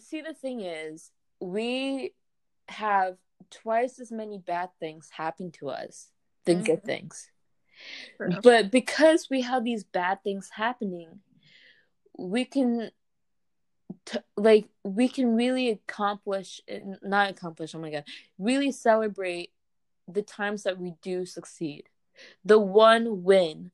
see 0.00 0.20
the 0.20 0.34
thing 0.34 0.60
is 0.60 1.10
we 1.40 2.14
have 2.68 3.16
twice 3.50 3.98
as 3.98 4.10
many 4.12 4.38
bad 4.38 4.70
things 4.78 5.08
happen 5.10 5.50
to 5.52 5.68
us 5.70 6.10
than 6.44 6.62
good 6.62 6.82
Mhm. 6.82 6.86
things. 6.86 7.30
But 8.42 8.70
because 8.70 9.28
we 9.30 9.40
have 9.42 9.64
these 9.64 9.84
bad 9.84 10.22
things 10.22 10.50
happening 10.50 11.20
we 12.18 12.44
can 12.44 12.90
t- 14.04 14.18
like 14.36 14.68
we 14.84 15.08
can 15.08 15.34
really 15.34 15.70
accomplish 15.70 16.60
not 17.02 17.30
accomplish 17.30 17.74
oh 17.74 17.78
my 17.78 17.90
god 17.90 18.04
really 18.38 18.70
celebrate 18.72 19.52
the 20.06 20.22
times 20.22 20.64
that 20.64 20.78
we 20.78 20.94
do 21.02 21.24
succeed. 21.24 21.88
The 22.44 22.58
one 22.58 23.22
win 23.22 23.70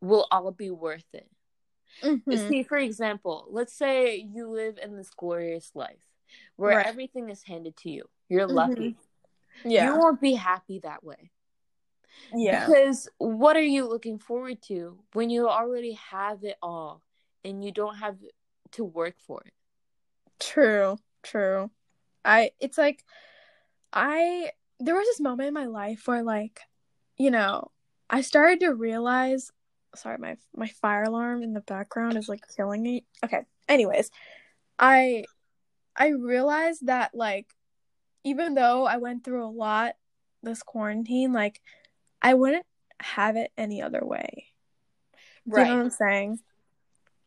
will 0.00 0.28
all 0.30 0.50
be 0.52 0.70
worth 0.70 1.06
it 1.12 1.28
Mhm. 2.02 2.48
See, 2.48 2.62
for 2.62 2.78
example, 2.78 3.46
let's 3.50 3.72
say 3.72 4.16
you 4.16 4.48
live 4.50 4.78
in 4.78 4.96
this 4.96 5.10
glorious 5.10 5.70
life 5.74 6.02
where 6.56 6.76
Right. 6.76 6.86
everything 6.86 7.30
is 7.30 7.42
handed 7.42 7.76
to 7.78 7.90
you. 7.90 8.08
You're 8.28 8.46
Mhm. 8.46 8.54
lucky. 8.54 8.96
Yeah. 9.64 9.86
You 9.86 9.98
won't 9.98 10.20
be 10.20 10.34
happy 10.34 10.78
that 10.80 11.02
way. 11.02 11.30
yeah. 12.34 12.66
Because 12.66 13.08
what 13.18 13.56
are 13.56 13.62
you 13.62 13.88
looking 13.88 14.18
forward 14.18 14.60
to 14.62 14.98
when 15.12 15.30
you 15.30 15.48
already 15.48 15.92
have 15.92 16.44
it 16.44 16.56
all 16.62 17.02
and 17.44 17.64
you 17.64 17.72
don't 17.72 17.96
have 17.96 18.16
to 18.72 18.84
work 18.84 19.16
for 19.18 19.42
it? 19.44 19.52
True, 20.38 20.98
true. 21.22 21.70
I 22.24 22.52
it's 22.60 22.78
like 22.78 23.04
I 23.92 24.52
there 24.78 24.94
was 24.94 25.06
this 25.06 25.20
moment 25.20 25.48
in 25.48 25.54
my 25.54 25.66
life 25.66 26.06
where 26.06 26.22
like, 26.22 26.60
you 27.16 27.30
know, 27.30 27.70
I 28.10 28.20
started 28.20 28.60
to 28.60 28.74
realize 28.74 29.50
sorry, 29.94 30.18
my 30.18 30.36
my 30.54 30.68
fire 30.68 31.04
alarm 31.04 31.42
in 31.42 31.52
the 31.52 31.60
background 31.60 32.16
is 32.16 32.28
like 32.28 32.44
killing 32.56 32.82
me. 32.82 33.04
Okay. 33.24 33.42
Anyways, 33.68 34.10
I 34.78 35.24
I 35.96 36.08
realized 36.08 36.86
that 36.86 37.14
like 37.14 37.46
even 38.24 38.54
though 38.54 38.84
I 38.84 38.98
went 38.98 39.24
through 39.24 39.44
a 39.44 39.50
lot 39.50 39.94
this 40.42 40.62
quarantine, 40.62 41.32
like 41.32 41.60
I 42.22 42.34
wouldn't 42.34 42.66
have 43.00 43.36
it 43.36 43.52
any 43.56 43.82
other 43.82 44.00
way. 44.02 44.46
Do 45.48 45.60
you 45.60 45.66
know 45.66 45.76
what 45.76 45.82
I'm 45.84 45.90
saying? 45.90 46.38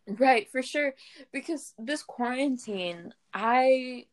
Right, 0.08 0.50
for 0.52 0.62
sure. 0.62 0.94
Because 1.32 1.74
this 1.80 2.04
quarantine, 2.04 3.14
I 3.34 4.06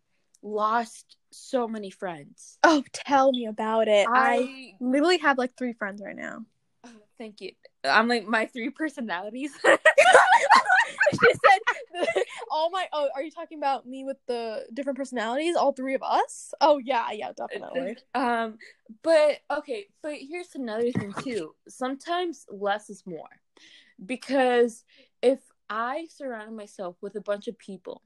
lost 0.43 1.17
so 1.31 1.69
many 1.69 1.91
friends. 1.91 2.59
Oh, 2.63 2.83
tell 2.93 3.33
me 3.33 3.47
about 3.47 3.89
it. 3.89 4.07
I 4.09 4.39
I 4.39 4.75
literally 4.81 5.19
have 5.19 5.39
like 5.39 5.57
three 5.57 5.73
friends 5.73 6.01
right 6.05 6.17
now. 6.17 6.45
oh, 6.85 6.91
thank 7.19 7.41
you. 7.41 7.53
I'm 7.85 8.09
like 8.09 8.27
my 8.27 8.47
three 8.47 8.71
personalities. 8.71 9.53
she 11.13 11.19
said 11.19 12.15
all 12.51 12.71
my 12.71 12.87
oh 12.93 13.09
are 13.15 13.23
you 13.23 13.31
talking 13.31 13.59
about 13.59 13.87
me 13.87 14.05
with 14.05 14.17
the 14.27 14.67
different 14.75 14.99
personalities 14.99 15.57
all 15.57 15.73
three 15.73 15.95
of 15.95 16.03
us? 16.03 16.53
Oh 16.61 16.79
yeah 16.79 17.11
yeah 17.13 17.33
definitely. 17.37 17.97
Um 18.15 18.59
but 19.03 19.39
okay 19.51 19.87
but 20.03 20.15
here's 20.15 20.55
another 20.55 20.91
thing 20.93 21.15
too. 21.23 21.55
Sometimes 21.69 22.47
less 22.51 22.91
is 22.91 23.05
more. 23.07 23.29
Because 24.05 24.85
if 25.23 25.41
i 25.71 26.07
surround 26.11 26.57
myself 26.57 26.97
with 27.03 27.15
a 27.17 27.21
bunch 27.21 27.47
of 27.47 27.59
people 27.59 28.01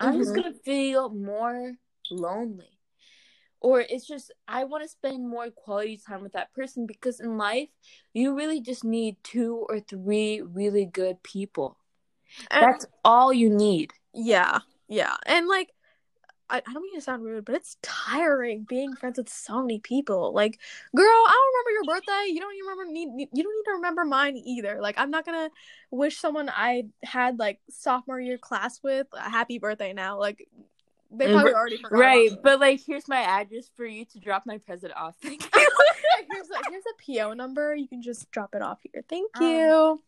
i'm 0.00 0.18
just 0.18 0.32
Mhm. 0.32 0.42
gonna 0.42 0.54
feel 0.64 1.10
more 1.10 1.74
lonely 2.10 2.73
or 3.64 3.80
it's 3.80 4.06
just 4.06 4.30
I 4.46 4.64
want 4.64 4.82
to 4.84 4.88
spend 4.88 5.26
more 5.26 5.48
quality 5.48 5.96
time 5.96 6.22
with 6.22 6.34
that 6.34 6.52
person 6.52 6.84
because 6.86 7.18
in 7.18 7.38
life 7.38 7.70
you 8.12 8.36
really 8.36 8.60
just 8.60 8.84
need 8.84 9.16
two 9.24 9.64
or 9.70 9.80
three 9.80 10.42
really 10.42 10.84
good 10.84 11.22
people. 11.22 11.78
And- 12.50 12.62
That's 12.62 12.86
all 13.04 13.32
you 13.32 13.48
need. 13.48 13.92
Yeah, 14.12 14.58
yeah, 14.88 15.16
and 15.26 15.48
like. 15.48 15.70
I, 16.50 16.58
I 16.58 16.72
don't 16.74 16.82
mean 16.82 16.94
to 16.94 17.00
sound 17.00 17.24
rude, 17.24 17.46
but 17.46 17.54
it's 17.54 17.78
tiring 17.80 18.64
being 18.68 18.94
friends 18.94 19.16
with 19.16 19.30
so 19.30 19.62
many 19.62 19.80
people. 19.80 20.34
Like, 20.34 20.60
girl, 20.94 21.06
I 21.06 21.32
don't 21.32 21.52
remember 21.54 21.70
your 21.72 21.84
birthday. 21.96 22.32
You 22.34 22.38
don't 22.38 22.54
even 22.54 22.68
remember 22.68 22.92
need 22.92 23.28
you 23.32 23.42
don't 23.42 23.56
need 23.56 23.70
to 23.70 23.76
remember 23.76 24.04
mine 24.04 24.36
either. 24.36 24.78
Like, 24.78 24.98
I'm 24.98 25.10
not 25.10 25.24
gonna 25.24 25.48
wish 25.90 26.18
someone 26.18 26.50
I 26.50 26.84
had 27.02 27.38
like 27.38 27.60
sophomore 27.70 28.20
year 28.20 28.36
class 28.36 28.78
with 28.82 29.06
a 29.14 29.30
happy 29.30 29.58
birthday 29.58 29.94
now. 29.94 30.18
Like, 30.20 30.46
they 31.16 31.32
probably 31.32 31.54
already 31.54 31.76
forgot. 31.78 31.98
Right, 31.98 32.30
but 32.42 32.60
like 32.60 32.80
here's 32.86 33.08
my 33.08 33.20
address 33.20 33.70
for 33.76 33.84
you 33.86 34.04
to 34.06 34.20
drop 34.20 34.44
my 34.46 34.58
present 34.58 34.92
off. 34.96 35.16
Thank 35.22 35.42
you. 35.54 35.68
here's 36.32 36.50
a 36.50 36.70
here's 36.70 36.84
a 36.86 37.12
PO 37.22 37.32
number. 37.34 37.74
You 37.74 37.88
can 37.88 38.02
just 38.02 38.30
drop 38.30 38.54
it 38.54 38.62
off 38.62 38.78
here. 38.82 39.02
Thank 39.08 39.30
Um, 39.38 39.42
you. 39.46 40.02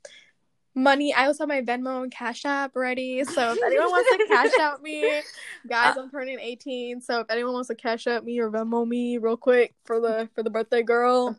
Money. 0.79 1.15
I 1.15 1.25
also 1.27 1.45
have 1.45 1.49
my 1.49 1.63
Venmo 1.63 2.03
and 2.03 2.13
Cash 2.13 2.45
App 2.45 2.77
ready. 2.77 3.25
So 3.25 3.53
if 3.53 3.63
anyone 3.65 3.89
wants 3.91 4.11
to 4.11 4.27
cash 4.29 4.51
out 4.61 4.83
me, 4.83 5.23
guys, 5.67 5.97
I'm 5.97 6.11
turning 6.11 6.39
18. 6.39 7.01
So 7.01 7.21
if 7.21 7.31
anyone 7.31 7.55
wants 7.55 7.69
to 7.69 7.75
cash 7.75 8.07
out 8.07 8.27
me 8.27 8.39
or 8.41 8.51
Venmo 8.51 8.87
me 8.87 9.17
real 9.17 9.39
quick 9.39 9.75
for 9.87 10.01
the 10.01 10.29
for 10.35 10.43
the 10.43 10.51
birthday 10.51 10.83
girl, 10.83 11.35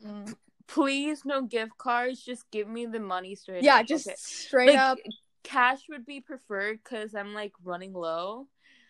Please 0.68 1.24
no 1.24 1.44
gift 1.44 1.78
cards, 1.78 2.22
just 2.22 2.50
give 2.52 2.68
me 2.68 2.86
the 2.88 3.00
money 3.00 3.36
straight 3.36 3.64
yeah, 3.64 3.78
up, 3.78 3.86
just 3.86 4.08
okay? 4.08 4.16
straight 4.18 4.68
Like, 4.72 4.78
up. 4.80 4.98
cash 5.44 5.80
would 5.88 6.06
be 6.06 6.20
preferred 6.20 6.80
because 6.84 7.16
I'm 7.16 7.34
like 7.34 7.54
running 7.64 7.94
low. 7.94 8.48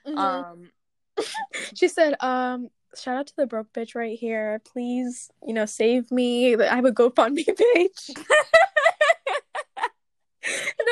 Mhm. 0.08 0.18
Um 0.18 0.70
she 1.74 1.88
said, 1.88 2.16
um. 2.22 2.70
Shout 2.96 3.18
out 3.18 3.28
to 3.28 3.36
the 3.36 3.46
broke 3.46 3.72
bitch 3.74 3.94
right 3.94 4.18
here. 4.18 4.60
Please, 4.66 5.30
you 5.46 5.54
know, 5.54 5.66
save 5.68 6.10
me. 6.10 6.56
I 6.56 6.76
have 6.76 6.86
a 6.86 6.92
GoFundMe 6.92 7.46
page. 7.76 8.10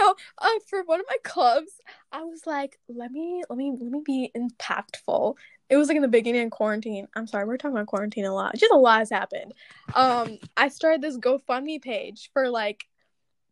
no, 0.02 0.16
uh, 0.38 0.50
for 0.68 0.84
one 0.84 1.00
of 1.00 1.06
my 1.10 1.18
clubs, 1.24 1.72
I 2.12 2.24
was 2.24 2.42
like, 2.46 2.78
let 2.90 3.12
me, 3.12 3.44
let 3.50 3.58
me, 3.58 3.72
let 3.80 3.92
me 3.92 4.02
be 4.06 4.32
impactful. 4.38 5.36
It 5.70 5.78
was 5.78 5.88
like 5.88 5.96
in 5.96 6.02
the 6.02 6.08
beginning 6.08 6.46
of 6.46 6.52
quarantine. 6.52 7.08
I'm 7.16 7.28
sorry, 7.28 7.46
we're 7.46 7.58
talking 7.58 7.76
about 7.76 7.88
quarantine 7.88 8.26
a 8.26 8.34
lot. 8.34 8.56
Just 8.56 8.74
a 8.74 8.78
lot 8.78 9.00
has 9.00 9.10
happened. 9.10 9.54
Um, 9.96 10.38
I 10.56 10.68
started 10.68 11.02
this 11.02 11.18
GoFundMe 11.18 11.82
page 11.82 12.30
for 12.34 12.50
like 12.50 12.86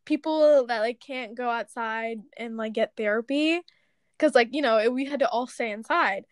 people 0.06 0.68
that 0.68 0.80
like 0.80 1.00
can't 1.00 1.34
go 1.34 1.50
outside 1.50 2.20
and 2.38 2.58
like 2.58 2.74
get 2.74 2.96
therapy, 2.98 3.62
because 4.18 4.36
like 4.36 4.50
you 4.52 4.62
know 4.62 4.90
we 4.92 5.06
had 5.06 5.20
to 5.20 5.30
all 5.30 5.48
stay 5.48 5.72
inside, 5.72 6.26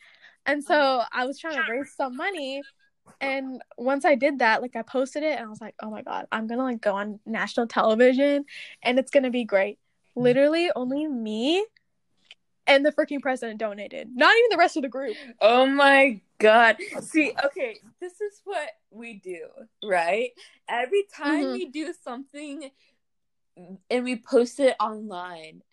and 0.45 0.63
so 0.63 1.03
I 1.11 1.25
was 1.25 1.39
trying 1.39 1.63
to 1.63 1.71
raise 1.71 1.93
some 1.95 2.15
money. 2.15 2.63
And 3.19 3.61
once 3.77 4.03
I 4.05 4.15
did 4.15 4.39
that, 4.39 4.61
like 4.61 4.75
I 4.75 4.81
posted 4.81 5.21
it 5.23 5.38
and 5.38 5.45
I 5.45 5.50
was 5.50 5.61
like, 5.61 5.75
oh 5.81 5.91
my 5.91 6.01
god, 6.01 6.25
I'm 6.31 6.47
gonna 6.47 6.63
like 6.63 6.81
go 6.81 6.95
on 6.95 7.19
national 7.25 7.67
television 7.67 8.45
and 8.81 8.97
it's 8.97 9.11
gonna 9.11 9.29
be 9.29 9.43
great. 9.43 9.77
Literally 10.15 10.71
only 10.75 11.07
me 11.07 11.63
and 12.67 12.85
the 12.85 12.91
freaking 12.91 13.21
president 13.21 13.59
donated. 13.59 14.09
Not 14.15 14.35
even 14.38 14.50
the 14.50 14.57
rest 14.57 14.77
of 14.77 14.83
the 14.83 14.89
group. 14.89 15.17
Oh 15.39 15.65
my 15.65 16.21
god. 16.39 16.77
See, 17.01 17.33
okay, 17.45 17.79
this 18.00 18.21
is 18.21 18.41
what 18.43 18.69
we 18.91 19.15
do, 19.15 19.47
right? 19.83 20.31
Every 20.67 21.03
time 21.13 21.45
Mhm. 21.45 21.53
we 21.53 21.65
do 21.65 21.93
something 21.93 22.71
and 23.89 24.03
we 24.03 24.15
post 24.15 24.59
it 24.59 24.75
online, 24.79 25.63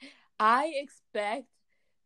I 0.41 0.73
expect 0.77 1.47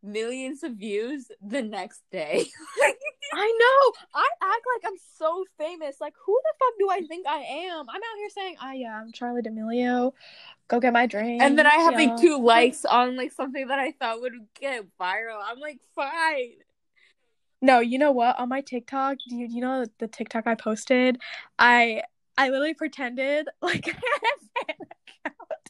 millions 0.02 0.62
of 0.62 0.72
views 0.72 1.30
the 1.40 1.62
next 1.62 2.02
day. 2.10 2.44
I 3.34 3.58
know. 3.58 3.92
I 4.14 4.28
act 4.42 4.66
like 4.74 4.92
I'm 4.92 4.98
so 5.16 5.44
famous. 5.58 5.96
Like 6.00 6.14
who 6.24 6.38
the 6.42 6.52
fuck 6.58 6.74
do 6.78 6.90
I 6.90 7.06
think 7.06 7.26
I 7.26 7.38
am? 7.38 7.88
I'm 7.88 7.96
out 7.96 8.18
here 8.18 8.28
saying, 8.30 8.56
"Ah, 8.60 8.72
yeah, 8.72 9.00
I'm 9.00 9.12
Charli 9.12 9.42
D'Amelio. 9.42 10.12
Go 10.68 10.80
get 10.80 10.92
my 10.92 11.06
drink." 11.06 11.42
and 11.42 11.58
then 11.58 11.66
I 11.66 11.76
have 11.76 11.98
yeah. 11.98 12.10
like 12.10 12.20
two 12.20 12.38
likes 12.38 12.84
on 12.84 13.16
like 13.16 13.32
something 13.32 13.68
that 13.68 13.78
I 13.78 13.92
thought 13.92 14.20
would 14.20 14.34
get 14.60 14.84
viral. 15.00 15.40
I'm 15.42 15.58
like, 15.58 15.78
fine. 15.94 16.52
No, 17.62 17.78
you 17.78 17.98
know 17.98 18.10
what? 18.10 18.38
On 18.40 18.48
my 18.48 18.60
TikTok, 18.60 19.18
do 19.28 19.36
you, 19.36 19.46
you 19.48 19.60
know 19.60 19.86
the 19.98 20.08
TikTok 20.08 20.46
I 20.46 20.56
posted? 20.56 21.18
I 21.58 22.02
I 22.36 22.48
literally 22.48 22.74
pretended 22.74 23.48
like 23.62 23.86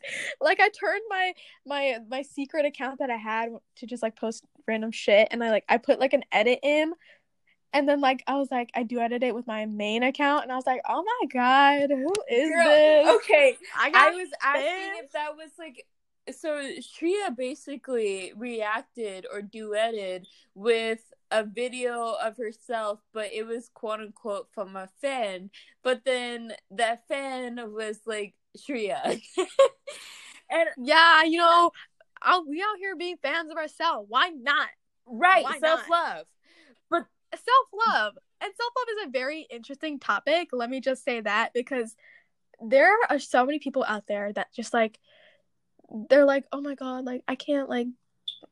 Like 0.41 0.61
I 0.61 0.69
turned 0.71 1.03
my 1.09 1.33
my 1.67 1.99
my 2.09 2.23
secret 2.23 2.65
account 2.65 2.99
that 2.99 3.11
I 3.11 3.17
had 3.17 3.51
to 3.77 3.87
just 3.87 4.03
like 4.03 4.17
post 4.17 4.45
random 4.67 4.91
shit 4.91 5.29
and 5.31 5.43
I 5.43 5.51
like 5.51 5.65
I 5.69 5.79
put 5.79 6.01
like 6.01 6.13
an 6.13 6.25
edit 6.33 6.59
in 6.63 6.93
and 7.73 7.89
then 7.89 8.01
like 8.01 8.23
I 8.27 8.37
was 8.37 8.51
like 8.51 8.71
I 8.75 8.83
do 8.83 8.99
edit 8.99 9.23
it 9.23 9.35
with 9.35 9.47
my 9.47 9.67
main 9.67 10.03
account 10.03 10.45
and 10.45 10.53
I 10.53 10.57
was 10.57 10.67
like, 10.67 10.83
"Oh 10.89 11.03
my 11.03 11.27
god, 11.33 11.91
who 11.91 12.13
is 12.29 12.51
Girl, 12.51 12.65
this?" 12.65 13.09
Okay, 13.17 13.57
I 13.77 13.91
I 13.95 14.11
was 14.11 14.29
asking 14.43 15.05
if 15.05 15.13
that 15.13 15.37
was 15.37 15.51
like 15.59 15.87
so 16.31 16.63
Shreya 16.81 17.37
basically 17.37 18.33
reacted 18.37 19.27
or 19.33 19.43
duetted 19.43 20.27
with 20.55 21.01
a 21.31 21.45
video 21.45 22.15
of 22.23 22.37
herself, 22.37 23.01
but 23.13 23.33
it 23.33 23.47
was 23.47 23.71
quote 23.73 24.01
unquote 24.01 24.49
from 24.53 24.77
a 24.77 24.89
fan. 25.01 25.51
But 25.83 26.05
then 26.05 26.53
that 26.71 27.09
fan 27.09 27.59
was 27.73 28.01
like 28.07 28.35
Shreya. 28.59 29.21
and 30.51 30.69
Yeah, 30.79 31.25
you 31.25 31.39
know, 31.39 31.71
I'll, 32.21 32.47
we 32.47 32.61
out 32.63 32.79
here 32.79 32.97
being 32.97 33.17
fans 33.23 33.51
of 33.51 33.57
ourselves. 33.57 34.07
Why 34.09 34.31
not? 34.31 34.69
right, 35.07 35.45
self 35.61 35.89
love. 35.89 36.27
But 36.91 37.07
self 37.35 37.87
love. 37.89 38.15
And 38.41 38.53
self 38.57 38.73
love 38.77 38.87
is 38.91 39.07
a 39.09 39.11
very 39.11 39.47
interesting 39.51 39.99
topic. 39.99 40.49
Let 40.53 40.71
me 40.71 40.81
just 40.81 41.05
say 41.05 41.21
that 41.21 41.53
because 41.55 41.95
there 42.61 42.93
are 43.09 43.19
so 43.19 43.45
many 43.45 43.59
people 43.59 43.85
out 43.87 44.07
there 44.07 44.33
that 44.33 44.53
just 44.55 44.73
like, 44.73 44.99
they're 46.09 46.25
like, 46.25 46.45
oh 46.53 46.61
my 46.61 46.75
God, 46.75 47.05
like, 47.05 47.23
I 47.29 47.35
can't, 47.35 47.69
like, 47.69 47.89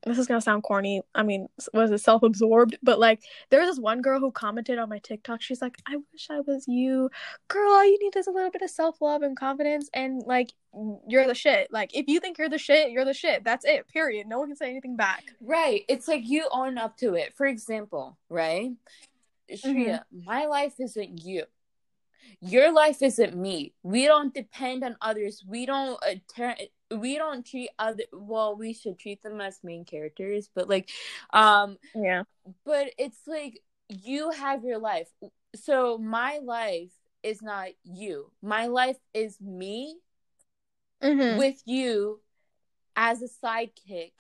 this 0.05 0.19
is 0.19 0.27
gonna 0.27 0.41
sound 0.41 0.63
corny. 0.63 1.03
I 1.15 1.23
mean, 1.23 1.49
was 1.73 1.91
it 1.91 1.99
self 1.99 2.23
absorbed? 2.23 2.79
But 2.83 2.99
like, 2.99 3.23
there 3.51 3.61
was 3.61 3.69
this 3.69 3.79
one 3.79 4.03
girl 4.03 4.21
who 4.21 4.31
commented 4.31 4.79
on 4.79 4.89
my 4.89 4.99
TikTok. 4.99 5.43
She's 5.43 5.63
like, 5.63 5.77
I 5.87 5.97
wish 6.13 6.29
I 6.31 6.41
was 6.41 6.67
you. 6.67 7.11
Girl, 7.49 7.71
all 7.71 7.85
you 7.85 7.99
need 8.01 8.17
is 8.17 8.27
a 8.27 8.31
little 8.31 8.51
bit 8.51 8.63
of 8.63 8.71
self 8.71 9.01
love 9.01 9.23
and 9.23 9.37
confidence, 9.37 9.91
and 9.93 10.23
like, 10.27 10.53
you're 11.07 11.27
the 11.27 11.35
shit. 11.35 11.73
Like, 11.73 11.95
if 11.95 12.07
you 12.09 12.21
think 12.21 12.39
you're 12.39 12.49
the 12.49 12.59
shit, 12.59 12.91
you're 12.91 13.05
the 13.05 13.15
shit. 13.15 13.45
That's 13.45 13.65
it, 13.65 13.89
period. 13.89 14.27
No 14.27 14.39
one 14.39 14.49
can 14.49 14.57
say 14.57 14.71
anything 14.71 14.97
back. 14.97 15.25
right, 15.41 15.85
it's 15.89 16.09
like 16.09 16.23
you 16.27 16.49
own 16.51 16.79
up 16.79 16.97
to 16.99 17.15
it. 17.15 17.35
For 17.37 17.47
example, 17.47 18.17
right? 18.29 18.73
Shreya, 19.51 19.65
mm-hmm. 19.65 20.25
my 20.25 20.47
life 20.47 20.75
isn't 20.79 21.25
you. 21.25 21.45
Your 22.41 22.73
life 22.73 23.03
isn't 23.03 23.37
me. 23.37 23.75
We 23.83 24.07
don't 24.07 24.33
depend 24.35 24.85
on 24.85 24.97
others. 25.01 25.45
We 25.47 25.67
don't 25.67 25.99
uh, 26.03 26.17
turn. 26.35 26.55
We 26.91 27.17
don't 27.17 27.45
treat 27.47 27.71
other. 27.79 28.05
Well, 28.13 28.57
we 28.57 28.73
should 28.73 28.99
treat 28.99 29.23
them 29.23 29.41
as 29.41 29.61
main 29.63 29.85
characters, 29.85 30.51
but 30.55 30.69
like, 30.69 30.91
um, 31.33 31.77
Yeah. 31.95 32.23
but 32.65 32.93
it's 32.99 33.27
like 33.27 33.63
you 33.89 34.31
have 34.31 34.65
your 34.65 34.79
life. 34.79 35.09
So 35.55 35.99
my 35.99 36.39
life 36.39 36.93
is 37.23 37.43
not 37.43 37.69
you. 37.85 38.33
My 38.43 38.67
life 38.67 38.99
is 39.15 39.41
me 39.41 39.97
Mm-hmm. 41.03 41.39
with 41.39 41.63
you 41.65 42.21
as 42.95 43.23
a 43.23 43.29
sidekick, 43.43 44.13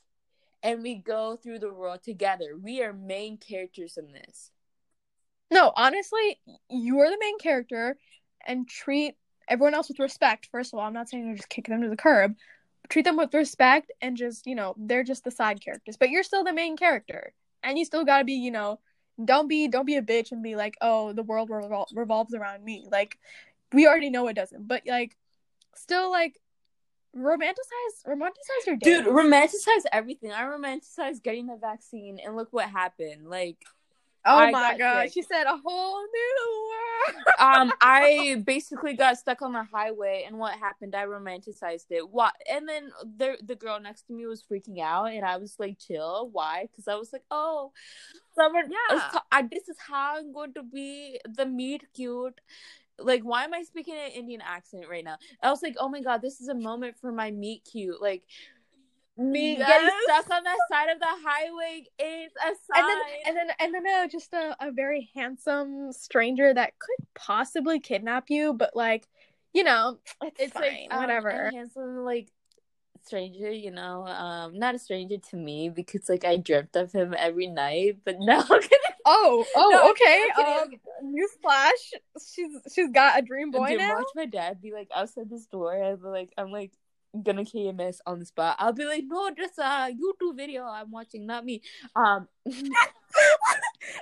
and 0.63 0.83
we 0.83 0.95
go 0.95 1.37
through 1.37 1.59
the 1.59 1.73
world 1.73 2.03
together. 2.03 2.57
We 2.59 2.83
are 2.83 2.95
main 2.95 3.37
characters 3.37 3.99
in 3.99 4.13
this. 4.13 4.51
No, 5.51 5.73
honestly, 5.77 6.41
you 6.69 6.99
are 7.01 7.11
the 7.11 7.19
main 7.21 7.39
character 7.39 7.97
and 8.47 8.69
treat 8.69 9.17
everyone 9.49 9.75
else 9.75 9.89
with 9.89 9.99
respect. 9.99 10.49
First 10.53 10.73
of 10.73 10.79
all, 10.79 10.87
I'm 10.87 10.93
not 10.93 11.09
saying 11.09 11.29
to 11.29 11.37
just 11.37 11.49
kick 11.49 11.67
them 11.67 11.83
to 11.83 11.89
the 11.89 11.97
curb. 11.97 12.35
Treat 12.89 13.05
them 13.05 13.17
with 13.17 13.35
respect 13.35 13.93
and 14.01 14.17
just, 14.17 14.47
you 14.47 14.55
know, 14.55 14.75
they're 14.77 15.05
just 15.05 15.25
the 15.25 15.31
side 15.31 15.61
characters. 15.63 15.97
But 15.97 16.11
you're 16.11 16.23
still 16.23 16.45
the 16.45 16.53
main 16.53 16.77
character. 16.77 17.33
And 17.63 17.79
you 17.79 17.85
still 17.85 18.05
gotta 18.05 18.25
be, 18.25 18.35
you 18.35 18.51
know, 18.51 18.81
don't 19.23 19.49
be 19.49 19.69
don't 19.69 19.87
be 19.87 19.97
a 19.97 20.03
bitch 20.03 20.33
and 20.33 20.43
be 20.43 20.57
like, 20.57 20.77
oh, 20.81 21.13
the 21.13 21.23
world 21.23 21.51
revol- 21.51 21.95
revolves 21.95 22.35
around 22.35 22.65
me. 22.65 22.87
Like, 22.91 23.19
we 23.73 23.87
already 23.87 24.11
know 24.11 24.29
it 24.29 24.35
doesn't. 24.35 24.67
But 24.67 24.83
like 24.87 25.17
still 25.75 26.11
like 26.11 26.41
romanticize 27.17 28.07
romanticize 28.07 28.67
your 28.67 28.77
Dude, 28.77 29.07
romanticize 29.07 29.85
everything. 29.93 30.33
I 30.33 30.43
romanticize 30.43 31.23
getting 31.23 31.47
the 31.47 31.57
vaccine, 31.57 32.19
and 32.25 32.37
look 32.37 32.49
what 32.53 32.69
happened. 32.69 33.29
Like, 33.29 33.59
oh 34.25 34.39
I 34.39 34.51
my 34.51 34.77
god. 34.77 35.05
sick. 35.05 35.13
She 35.13 35.23
said 35.23 35.45
a 35.45 35.57
whole 35.57 36.01
new 36.01 36.69
world. 36.71 37.25
um, 37.39 37.73
I 37.81 38.43
basically 38.45 38.95
got 38.95 39.19
stuck 39.19 39.43
on 39.43 39.53
the 39.53 39.65
highway, 39.65 40.25
and 40.27 40.39
what 40.39 40.59
happened? 40.59 40.95
I 40.95 41.07
romanticized 41.07 41.87
it. 41.91 42.09
What? 42.09 42.35
And 42.51 42.69
then 42.69 42.91
the 43.17 43.37
the 43.43 43.57
girl 43.57 43.81
next 43.81 44.03
to 44.09 44.13
me 44.13 44.27
was 44.27 44.43
freaking 44.43 44.81
out, 44.81 45.07
and 45.07 45.25
I 45.25 45.37
was 45.39 45.57
like, 45.59 45.79
"Chill." 45.79 46.29
Why? 46.33 46.69
Because 46.71 46.89
I 46.89 46.95
was 46.97 47.13
like, 47.13 47.25
"Oh, 47.31 47.73
someone. 48.35 48.71
Yeah. 48.71 49.19
I, 49.33 49.43
this 49.43 49.69
is 49.69 49.77
how 49.79 50.19
I'm 50.19 50.33
going 50.33 50.55
to 50.55 50.63
be 50.63 51.19
the 51.25 51.47
meet 51.47 51.85
cute." 51.95 52.41
Like, 52.99 53.23
why 53.23 53.45
am 53.45 53.55
I 53.55 53.63
speaking 53.63 53.95
an 53.95 54.11
Indian 54.13 54.43
accent 54.43 54.85
right 54.91 55.05
now? 55.05 55.17
I 55.43 55.51
was 55.51 55.63
like, 55.63 55.77
"Oh 55.79 55.89
my 55.89 56.03
god, 56.03 56.21
this 56.23 56.41
is 56.41 56.49
a 56.49 56.55
moment 56.55 56.97
for 57.01 57.13
my 57.13 57.31
meet 57.31 57.65
cute." 57.71 58.01
Like, 58.01 58.25
Me 59.21 59.59
Yes. 59.59 59.69
getting 59.69 59.91
stuck 60.05 60.31
on 60.31 60.45
that 60.45 60.57
side 60.71 60.89
of 60.89 60.99
the 60.99 61.07
highway 61.07 61.85
is 61.99 62.33
a 62.43 62.55
sign. 62.73 62.77
and 62.77 62.89
then 62.89 62.99
and 63.27 63.37
then 63.37 63.57
and 63.61 63.75
then 63.75 63.87
uh, 63.87 64.09
just 64.09 64.33
a, 64.33 64.57
a 64.61 64.73
very 64.73 65.11
handsome 65.15 65.93
stranger 65.93 66.55
that 66.55 66.73
could 66.79 67.07
possibly 67.15 67.81
kidnap 67.81 68.31
you, 68.31 68.55
but 68.55 68.75
like, 68.75 69.07
you 69.53 69.63
know, 69.63 69.99
it's, 70.23 70.41
it's 70.41 70.53
fine, 70.55 70.63
like 70.63 70.93
um, 70.93 71.01
whatever. 71.01 71.29
a 71.29 71.53
handsome 71.53 71.99
like 71.99 72.33
stranger, 73.05 73.51
you 73.51 73.71
know, 73.71 74.07
um, 74.07 74.59
not 74.59 74.75
a 74.75 74.79
stranger 74.79 75.19
to 75.19 75.37
me 75.37 75.69
because 75.69 76.09
like 76.09 76.25
I 76.25 76.39
dreamt 76.39 76.75
of 76.77 76.91
him 76.91 77.15
every 77.17 77.47
night. 77.47 77.99
But 78.05 78.17
now. 78.21 78.47
Oh, 79.05 79.45
oh, 79.55 79.69
No, 79.71 79.91
okay. 79.91 80.29
Um, 80.39 80.71
newsflash, 81.05 81.93
she's 82.35 82.53
she's 82.73 82.91
got 82.91 83.19
a 83.19 83.23
dream 83.23 83.51
boy 83.51 83.69
Dude, 83.69 83.79
now. 83.79 83.97
watch 83.97 84.09
my 84.15 84.27
dad 84.27 84.63
be 84.63 84.73
like 84.73 84.89
outside 84.95 85.29
this 85.29 85.47
door 85.47 85.75
and 85.75 86.03
like 86.03 86.33
I'm 86.39 86.51
like 86.51 86.73
gonna 87.23 87.45
KMS 87.45 87.99
on 88.07 88.19
the 88.19 88.25
spot. 88.27 88.57
I'll 88.59 88.73
be 88.73 88.85
like, 88.85 89.05
no, 89.07 89.31
just 89.37 89.59
a 89.59 89.91
YouTube 89.93 90.37
video 90.37 90.65
I'm 90.65 90.91
watching, 90.91 91.27
not 91.27 91.45
me. 91.45 91.63
Um, 91.97 92.29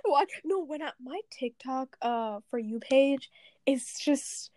Watch, 0.05 0.31
no, 0.44 0.64
when 0.64 0.83
I, 0.83 0.90
my 1.03 1.21
TikTok 1.31 1.97
uh 2.03 2.40
for 2.51 2.59
you 2.59 2.79
page 2.81 3.31
is 3.66 3.94
just, 3.99 4.51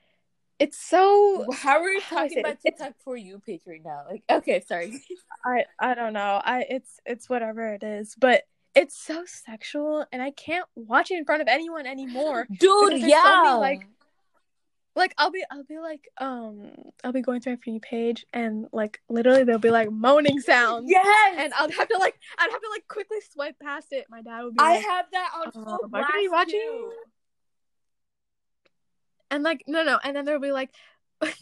it's 0.59 0.77
so 0.77 1.45
how 1.53 1.79
are 1.79 1.83
we 1.85 2.01
How 2.03 2.23
talking 2.23 2.39
about 2.39 2.53
it? 2.53 2.59
It's- 2.65 2.79
TikTok 2.79 2.93
for 3.03 3.15
you 3.15 3.39
page 3.39 3.61
right 3.65 3.81
now? 3.83 4.03
Like, 4.09 4.23
okay, 4.29 4.61
sorry. 4.67 5.01
I 5.45 5.65
I 5.79 5.93
don't 5.93 6.13
know. 6.13 6.41
I 6.43 6.65
it's 6.69 6.99
it's 7.05 7.29
whatever 7.29 7.73
it 7.73 7.83
is, 7.83 8.15
but 8.19 8.43
it's 8.75 8.95
so 8.97 9.23
sexual, 9.25 10.05
and 10.11 10.21
I 10.21 10.31
can't 10.31 10.65
watch 10.75 11.11
it 11.11 11.17
in 11.17 11.25
front 11.25 11.41
of 11.41 11.47
anyone 11.47 11.85
anymore. 11.85 12.47
Dude, 12.49 12.91
there's 12.91 13.01
so 13.01 13.07
yeah. 13.07 13.41
many, 13.43 13.57
like- 13.59 13.87
like 14.95 15.13
I'll 15.17 15.31
be 15.31 15.43
I'll 15.49 15.63
be 15.63 15.79
like 15.79 16.07
um 16.19 16.71
I'll 17.03 17.11
be 17.13 17.21
going 17.21 17.41
through 17.41 17.53
my 17.53 17.59
for 17.63 17.69
you 17.69 17.79
page, 17.79 18.25
and 18.33 18.67
like 18.71 18.99
literally 19.09 19.43
there'll 19.43 19.59
be 19.59 19.71
like 19.71 19.91
moaning 19.91 20.39
sounds. 20.41 20.89
yes, 20.89 21.35
And 21.39 21.53
I'll 21.53 21.69
have 21.71 21.87
to 21.87 21.97
like 21.97 22.15
I'd 22.37 22.51
have 22.51 22.61
to 22.61 22.69
like 22.69 22.87
quickly 22.87 23.19
swipe 23.31 23.57
past 23.59 23.87
it. 23.91 24.05
My 24.09 24.21
dad 24.21 24.43
would 24.43 24.53
be 24.55 24.59
I 24.59 24.73
like, 24.73 24.81
have 24.83 25.05
that 25.11 25.31
on 25.35 25.51
Oh, 25.55 25.77
full 25.79 25.89
why 25.89 26.01
are 26.01 26.19
you 26.19 26.31
watching? 26.31 26.59
too. 26.59 26.91
and 29.29 29.43
like 29.43 29.63
no 29.67 29.83
no, 29.83 29.99
and 30.03 30.15
then 30.15 30.25
there'll 30.25 30.41
be 30.41 30.51
like 30.51 30.71
there'll 31.21 31.33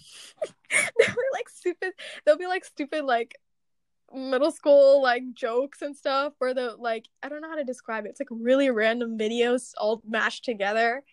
be 1.15 1.29
like 1.33 1.49
stupid 1.49 1.93
there'll 2.25 2.37
be 2.37 2.47
like 2.47 2.65
stupid 2.65 3.03
like 3.03 3.35
middle 4.13 4.51
school 4.51 5.01
like 5.01 5.23
jokes 5.33 5.81
and 5.81 5.95
stuff 5.95 6.33
where 6.39 6.53
the 6.53 6.75
like 6.77 7.07
I 7.23 7.29
don't 7.29 7.41
know 7.41 7.49
how 7.49 7.55
to 7.55 7.63
describe 7.63 8.05
it. 8.05 8.09
It's 8.09 8.19
like 8.19 8.29
really 8.31 8.69
random 8.69 9.17
videos 9.17 9.71
all 9.77 10.01
mashed 10.07 10.45
together. 10.45 11.03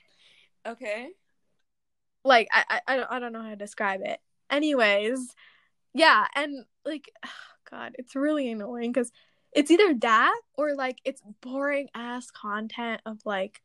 Okay. 0.67 1.11
Like 2.27 2.49
I 2.53 2.65
I 2.69 2.81
I 2.87 2.97
don't, 2.97 3.11
I 3.11 3.19
don't 3.19 3.33
know 3.33 3.43
how 3.43 3.51
to 3.51 3.57
describe 3.57 4.01
it. 4.05 4.21
Anyways, 4.51 5.35
yeah, 5.95 6.27
and 6.35 6.65
like 6.85 7.11
God, 7.71 7.95
it's 7.99 8.15
really 8.15 8.51
annoying 8.51 8.93
because 8.93 9.11
it's 9.53 9.71
either 9.71 9.95
that 9.95 10.41
or 10.55 10.75
like 10.75 10.99
it's 11.05 11.23
boring 11.41 11.89
ass 11.95 12.31
content 12.31 13.01
of 13.07 13.19
like 13.25 13.63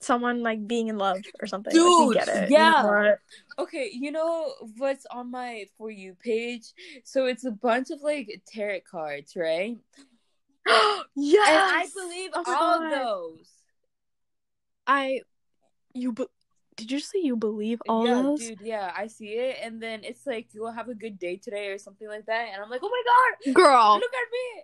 someone 0.00 0.42
like 0.42 0.66
being 0.66 0.88
in 0.88 0.98
love 0.98 1.22
or 1.40 1.46
something. 1.46 1.72
Like, 1.72 1.82
Dude, 1.82 2.14
get 2.14 2.28
it. 2.28 2.50
yeah. 2.50 2.82
You 2.82 3.14
Okay, 3.58 3.90
you 3.92 4.12
know 4.12 4.52
what's 4.76 5.06
on 5.06 5.30
my 5.30 5.66
for 5.78 5.90
you 5.90 6.14
page? 6.14 6.72
So 7.04 7.26
it's 7.26 7.44
a 7.44 7.50
bunch 7.50 7.90
of 7.90 8.02
like 8.02 8.42
tarot 8.46 8.80
cards, 8.90 9.34
right? 9.36 9.76
yes. 10.66 11.48
And 11.48 11.60
I 11.62 11.86
believe 11.94 12.30
Oh 12.34 12.42
all 12.46 12.80
God. 12.80 12.90
those. 12.90 13.50
I 14.86 15.20
you 15.94 16.14
did 16.76 16.90
you 16.90 17.00
say 17.00 17.20
you 17.22 17.36
believe 17.36 17.80
all 17.88 18.04
those? 18.04 18.08
yeah, 18.08 18.22
those? 18.22 18.38
dude, 18.38 18.60
yeah, 18.60 18.92
I 18.96 19.06
see 19.06 19.30
it, 19.30 19.58
and 19.62 19.82
then 19.82 20.04
it's 20.04 20.26
like 20.26 20.48
you'll 20.52 20.72
have 20.72 20.88
a 20.88 20.94
good 20.94 21.18
day 21.18 21.36
today 21.36 21.68
or 21.68 21.78
something 21.78 22.08
like 22.08 22.26
that, 22.26 22.48
and 22.52 22.62
I'm 22.62 22.70
like, 22.70 22.80
oh 22.82 22.90
my 22.90 23.02
god, 23.06 23.54
Girl, 23.54 23.94
look 23.94 24.10
at 24.12 24.30
me, 24.32 24.62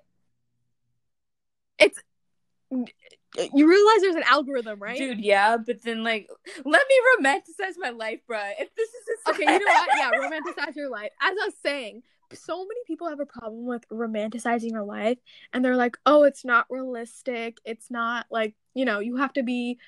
It's, 1.78 1.98
you 3.54 3.68
realize 3.68 4.00
there's 4.00 4.16
an 4.16 4.24
algorithm, 4.26 4.78
right? 4.78 4.98
dude. 4.98 5.20
Yeah, 5.20 5.56
but 5.56 5.82
then 5.82 6.04
like, 6.04 6.28
let 6.64 6.82
me 6.88 7.24
romanticize 7.24 7.74
my 7.78 7.90
life, 7.90 8.20
bruh. 8.28 8.52
If 8.58 8.74
this 8.74 8.88
is 8.88 8.94
a 9.26 9.30
Okay, 9.30 9.44
you 9.44 9.58
know 9.58 9.72
what? 9.72 9.88
Yeah, 9.96 10.10
romanticize 10.18 10.76
your 10.76 10.90
life. 10.90 11.10
As 11.20 11.30
I 11.30 11.46
was 11.46 11.54
saying, 11.62 12.02
so 12.34 12.58
many 12.58 12.80
people 12.86 13.08
have 13.08 13.20
a 13.20 13.26
problem 13.26 13.66
with 13.66 13.88
romanticizing 13.88 14.70
your 14.70 14.84
life, 14.84 15.18
and 15.52 15.64
they're 15.64 15.76
like, 15.76 15.98
"Oh, 16.06 16.24
it's 16.24 16.44
not 16.44 16.66
realistic. 16.70 17.58
It's 17.64 17.90
not 17.90 18.26
like 18.30 18.54
you 18.74 18.84
know, 18.84 19.00
you 19.00 19.16
have 19.16 19.32
to 19.34 19.42
be 19.42 19.78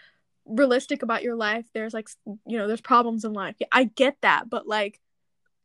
realistic 0.47 1.03
about 1.03 1.23
your 1.23 1.37
life. 1.37 1.67
There's 1.73 1.95
like, 1.95 2.09
you 2.47 2.59
know, 2.59 2.67
there's 2.67 2.81
problems 2.81 3.25
in 3.25 3.33
life. 3.33 3.57
Yeah, 3.59 3.69
I 3.73 3.85
get 3.85 4.17
that, 4.23 4.49
but 4.49 4.67
like, 4.67 5.01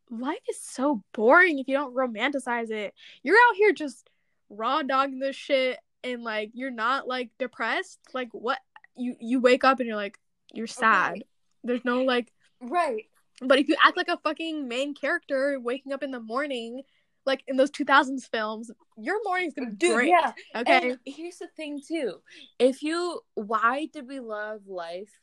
life 0.10 0.40
is 0.50 0.60
so 0.60 1.04
boring 1.14 1.60
if 1.60 1.68
you 1.68 1.76
don't 1.76 1.96
romanticize 1.96 2.72
it. 2.72 2.94
You're 3.24 3.36
out 3.36 3.56
here 3.56 3.74
just 3.74 4.10
raw 4.50 4.82
dogging 4.82 5.20
this 5.20 5.36
shit, 5.36 5.80
and 6.04 6.24
like, 6.24 6.52
you're 6.54 6.72
not 6.72 7.08
like 7.08 7.30
depressed. 7.38 8.00
Like, 8.14 8.30
what? 8.32 8.60
You 8.96 9.16
you 9.20 9.40
wake 9.40 9.64
up 9.64 9.80
and 9.80 9.88
you're 9.88 9.96
like, 9.96 10.18
you're 10.54 10.68
sad. 10.68 11.24
There's 11.64 11.86
no 11.86 12.04
like 12.04 12.32
right. 12.62 13.06
but 13.42 13.60
if 13.60 13.70
you 13.70 13.76
act 13.86 13.98
like 13.98 14.10
a 14.10 14.18
fucking 14.18 14.68
main 14.68 14.94
character 14.94 15.60
waking 15.60 15.94
up 15.94 16.04
in 16.04 16.12
the 16.12 16.20
morning, 16.20 16.82
like 17.26 17.44
in 17.48 17.58
those 17.58 17.72
2000s 17.72 18.28
films, 18.28 18.72
your 18.98 19.18
morning's 19.24 19.54
gonna 19.54 19.72
be 19.72 19.90
great. 19.90 20.10
yeah. 20.10 20.34
Okay. 20.56 20.92
And 20.92 21.00
here's 21.06 21.38
the 21.38 21.48
thing 21.48 21.82
too. 21.86 22.16
If 22.58 22.84
you 22.84 23.22
why 23.36 23.88
did 23.92 24.08
we 24.08 24.20
love 24.20 24.68
life 24.68 25.20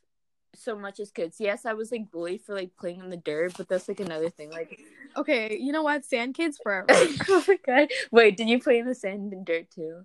so 0.54 0.76
much 0.76 1.00
as 1.00 1.10
kids? 1.10 1.36
Yes, 1.38 1.66
I 1.66 1.74
was 1.74 1.92
like 1.92 2.10
bullied 2.10 2.42
for 2.42 2.54
like 2.54 2.76
playing 2.78 3.00
in 3.00 3.10
the 3.10 3.16
dirt, 3.16 3.54
but 3.56 3.68
that's 3.68 3.88
like 3.88 4.00
another 4.00 4.30
thing. 4.30 4.50
Like 4.50 4.80
Okay. 5.16 5.56
You 5.60 5.72
know 5.72 5.82
what? 5.82 6.04
Sand 6.04 6.34
kids 6.34 6.58
forever. 6.62 6.86
Oh 7.28 7.44
my 7.48 7.58
god. 7.66 7.88
Wait, 8.10 8.36
did 8.36 8.48
you 8.48 8.60
play 8.60 8.78
in 8.78 8.86
the 8.86 8.94
sand 8.94 9.32
and 9.32 9.44
dirt 9.44 9.70
too? 9.70 10.02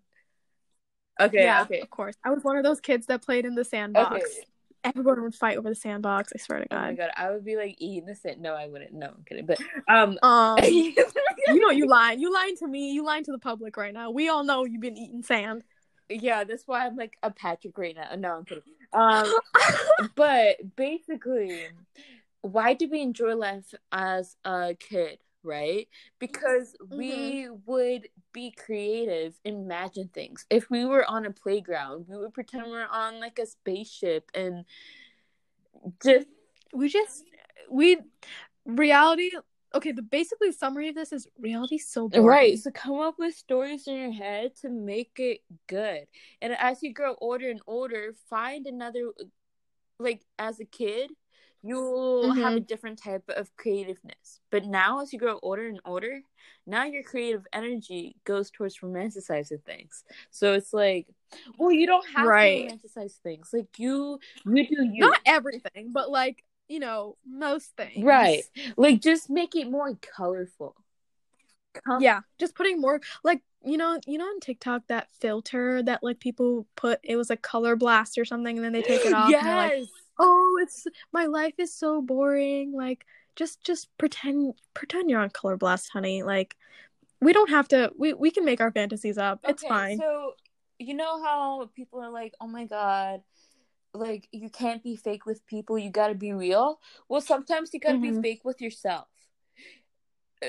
Okay, 1.20 1.44
yeah. 1.44 1.64
okay. 1.64 1.82
Of 1.82 1.90
course. 1.90 2.16
I 2.24 2.32
was 2.32 2.44
one 2.44 2.58
of 2.58 2.64
those 2.64 2.80
kids 2.80 3.06
that 3.08 3.22
played 3.22 3.46
in 3.46 3.54
the 3.54 3.64
sandbox. 3.66 4.16
Okay. 4.16 4.46
Everyone 4.84 5.22
would 5.24 5.36
fight 5.36 5.58
over 5.58 5.70
the 5.70 5.76
sandbox. 5.76 6.32
I 6.36 6.40
swear 6.40 6.60
to 6.60 6.68
Oh 6.72 6.76
my 6.76 6.88
God. 6.94 6.98
god, 6.98 7.10
I 7.16 7.30
would 7.32 7.46
be 7.46 7.56
like 7.56 7.76
eating 7.80 8.06
the 8.08 8.16
sand. 8.16 8.42
No, 8.42 8.54
I 8.56 8.68
wouldn't. 8.68 8.94
No, 8.94 9.08
I'm 9.08 9.24
kidding. 9.28 9.46
But 9.46 9.60
um 9.88 10.18
Um, 10.24 10.58
you 10.64 10.96
know 11.48 11.70
you 11.70 11.88
lying. 11.88 12.20
You 12.20 12.34
lying 12.34 12.56
to 12.58 12.68
me. 12.68 12.92
You 12.92 13.04
lying 13.06 13.24
to 13.26 13.32
the 13.32 13.40
public 13.40 13.78
right 13.78 13.94
now. 13.94 14.10
We 14.12 14.30
all 14.30 14.44
know 14.44 14.66
you've 14.66 14.82
been 14.82 14.98
eating 14.98 15.22
sand. 15.24 15.64
yeah, 16.10 16.44
that's 16.44 16.68
why 16.68 16.86
I'm 16.86 16.96
like 16.96 17.18
a 17.22 17.32
Patrick 17.32 17.78
right 17.78 17.96
now. 17.96 18.16
No, 18.18 18.38
I'm 18.38 18.46
kidding. 18.46 18.64
Um 18.94 19.32
but 20.16 20.76
basically, 20.76 21.68
why 22.42 22.74
do 22.74 22.90
we 22.90 23.02
enjoy 23.02 23.36
life 23.36 23.74
as 23.92 24.36
a 24.44 24.76
kid, 24.80 25.20
right? 25.44 25.88
Because 26.20 26.76
mm-hmm. 26.82 26.98
we 26.98 27.50
would 27.66 28.08
be 28.34 28.52
creative, 28.52 29.34
imagine 29.44 30.10
things. 30.14 30.46
If 30.50 30.70
we 30.70 30.86
were 30.86 31.06
on 31.10 31.26
a 31.26 31.32
playground, 31.32 32.06
we 32.08 32.18
would 32.18 32.34
pretend 32.34 32.68
we're 32.68 32.86
on 32.86 33.20
like 33.20 33.40
a 33.40 33.46
spaceship 33.46 34.30
and 34.34 34.66
just 36.04 36.28
we 36.74 36.90
just 36.90 37.24
we 37.70 37.98
reality. 38.66 39.32
Okay. 39.74 39.94
The 39.94 40.02
basically 40.02 40.52
summary 40.52 40.90
of 40.90 40.96
this 40.96 41.14
is 41.14 41.28
reality 41.40 41.78
so 41.78 42.10
boring. 42.10 42.26
right. 42.26 42.60
So 42.60 42.72
come 42.72 43.00
up 43.00 43.16
with 43.18 43.36
stories 43.36 43.88
in 43.88 43.96
your 43.96 44.12
head 44.12 44.56
to 44.62 44.70
make 44.70 45.12
it 45.18 45.40
good. 45.68 46.08
And 46.42 46.54
as 46.54 46.84
you 46.84 46.94
grow 46.94 47.16
older 47.22 47.50
and 47.50 47.62
older, 47.68 48.14
find 48.30 48.68
another 48.68 49.12
like 49.98 50.24
as 50.38 50.60
a 50.60 50.66
kid, 50.66 51.12
you'll 51.64 52.34
have 52.34 52.54
a 52.54 52.56
mm-hmm. 52.56 52.66
different 52.66 53.02
type 53.02 53.24
of 53.30 53.56
creativeness. 53.56 54.40
But 54.50 54.66
now 54.66 55.02
as 55.02 55.14
you 55.14 55.20
grow 55.20 55.40
older 55.42 55.68
and 55.68 55.80
older, 55.86 56.22
now 56.66 56.86
your 56.86 57.04
creative 57.04 57.46
energy 57.54 58.16
goes 58.26 58.50
towards 58.52 58.80
romanticizing 58.80 59.64
things. 59.64 60.04
So 60.32 60.54
it's 60.54 60.74
like, 60.74 61.08
well, 61.58 61.72
you 61.72 61.88
don't 61.88 62.06
have 62.16 62.28
Right. 62.28 62.70
to 62.70 62.76
romanticize 62.76 63.14
things. 63.24 63.50
Like 63.54 63.78
you 63.78 64.20
you 64.46 64.68
do 64.68 64.84
you. 64.84 65.00
Not 65.00 65.20
everything, 65.26 65.92
but 65.92 66.10
like 66.10 66.44
you 66.68 66.80
know 66.80 67.18
most 67.26 67.76
things. 67.76 68.04
right. 68.04 68.44
Like 68.78 69.02
just 69.02 69.30
make 69.30 69.56
it 69.56 69.70
more 69.70 69.98
colorful. 70.16 70.76
Come- 71.86 72.02
Yeah, 72.02 72.22
just 72.40 72.56
putting 72.56 72.82
more 72.82 73.02
like 73.24 73.42
you 73.64 73.78
know 73.78 74.00
you 74.08 74.18
know 74.18 74.26
on 74.26 74.40
TikTok 74.40 74.88
that 74.88 75.10
filter 75.20 75.84
that 75.84 76.02
like 76.04 76.20
people 76.20 76.68
put 76.76 77.00
it 77.04 77.16
was 77.16 77.30
like 77.30 77.42
color 77.42 77.76
blast 77.76 78.18
or 78.18 78.26
something 78.26 78.58
and 78.58 78.66
then 78.66 78.74
they 78.74 78.82
take 78.82 79.06
it 79.06 79.14
off. 79.14 79.30
Yes. 79.30 79.46
And 79.46 79.82
like, 79.82 79.90
oh, 80.20 80.60
it's 80.62 80.86
my 81.14 81.26
life 81.26 81.56
is 81.58 81.74
so 81.74 82.02
boring. 82.02 82.74
Like 82.74 83.06
just 83.36 83.64
just 83.64 83.90
pretend 83.98 84.56
pretend 84.74 85.10
you're 85.10 85.22
on 85.22 85.30
color 85.30 85.58
blast, 85.58 85.90
honey. 85.92 86.24
Like 86.24 86.56
we 87.22 87.34
don't 87.34 87.50
have 87.52 87.68
to. 87.70 87.92
We 87.98 88.14
we 88.14 88.32
can 88.32 88.46
make 88.46 88.62
our 88.62 88.72
fantasies 88.72 89.18
up. 89.18 89.42
It's 89.48 89.64
Okay, 89.64 89.66
fine. 89.66 89.98
So 89.98 90.34
you 90.80 90.94
know 90.94 91.22
how 91.24 91.70
people 91.76 92.00
are 92.02 92.10
like, 92.12 92.34
"Oh 92.40 92.48
my 92.48 92.66
god, 92.66 93.24
like 93.94 94.30
you 94.34 94.50
can't 94.52 94.84
be 94.84 94.98
fake 94.98 95.26
with 95.28 95.46
people. 95.48 95.80
You 95.80 95.92
got 95.92 96.10
to 96.10 96.16
be 96.16 96.34
real." 96.34 96.82
Well, 97.10 97.22
sometimes 97.22 97.74
you 97.74 97.82
got 97.82 97.94
to 97.94 98.00
Mhm. 98.00 98.00
be 98.00 98.14
fake 98.14 98.46
with 98.46 98.62
yourself. 98.62 99.10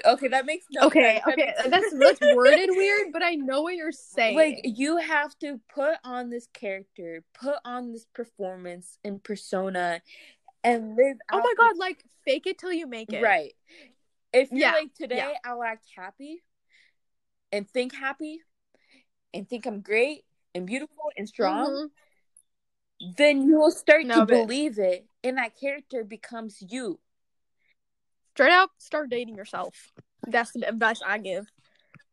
Okay, 0.07 0.29
that 0.29 0.47
makes 0.47 0.65
no 0.73 0.87
okay, 0.87 1.21
sense. 1.21 1.25
That 1.27 1.33
okay, 1.35 1.55
that's 1.69 1.93
that's 1.99 2.21
worded 2.35 2.71
weird, 2.73 3.13
but 3.13 3.23
I 3.23 3.35
know 3.35 3.63
what 3.63 3.75
you're 3.75 3.93
saying. 3.93 4.37
Like 4.37 4.61
you 4.65 4.97
have 4.97 5.39
to 5.41 5.61
put 5.75 5.97
on 6.05 6.31
this 6.31 6.47
character, 6.55 7.23
put 7.35 7.57
on 7.65 7.93
this 7.93 8.07
performance 8.15 8.99
and 9.05 9.23
persona, 9.23 10.01
and 10.65 10.97
live. 10.97 11.17
oh 11.31 11.37
my 11.39 11.43
this- 11.43 11.59
god, 11.59 11.77
like 11.79 12.03
fake 12.25 12.47
it 12.47 12.59
till 12.59 12.73
you 12.73 12.87
make 12.87 13.13
it. 13.13 13.23
Right. 13.23 13.53
If 14.33 14.51
you're 14.51 14.61
Yeah, 14.61 14.73
like 14.73 14.95
today, 14.95 15.17
yeah. 15.17 15.33
I'll 15.45 15.63
act 15.63 15.85
happy. 15.95 16.43
and 17.53 17.69
think 17.69 17.95
happy 17.95 18.41
and 19.35 19.47
think 19.47 19.67
I'm 19.67 19.83
great 19.83 20.25
and 20.55 20.67
beautiful 20.67 21.13
and 21.19 21.29
strong, 21.29 21.91
Mhm. 23.03 23.17
then 23.19 23.43
you 23.43 23.59
will 23.59 23.71
start 23.71 24.07
No, 24.07 24.21
to 24.21 24.21
but- 24.21 24.29
believe 24.29 24.79
it 24.79 25.07
and 25.23 25.37
that 25.37 25.55
character 25.61 26.03
becomes 26.03 26.63
you. 26.67 26.99
Straight 28.35 28.53
up, 28.53 28.71
start 28.79 29.11
dating 29.11 29.37
yourself. 29.37 29.93
That's 30.27 30.53
the 30.53 30.69
advice 30.69 31.01
I 31.07 31.19
give. 31.19 31.47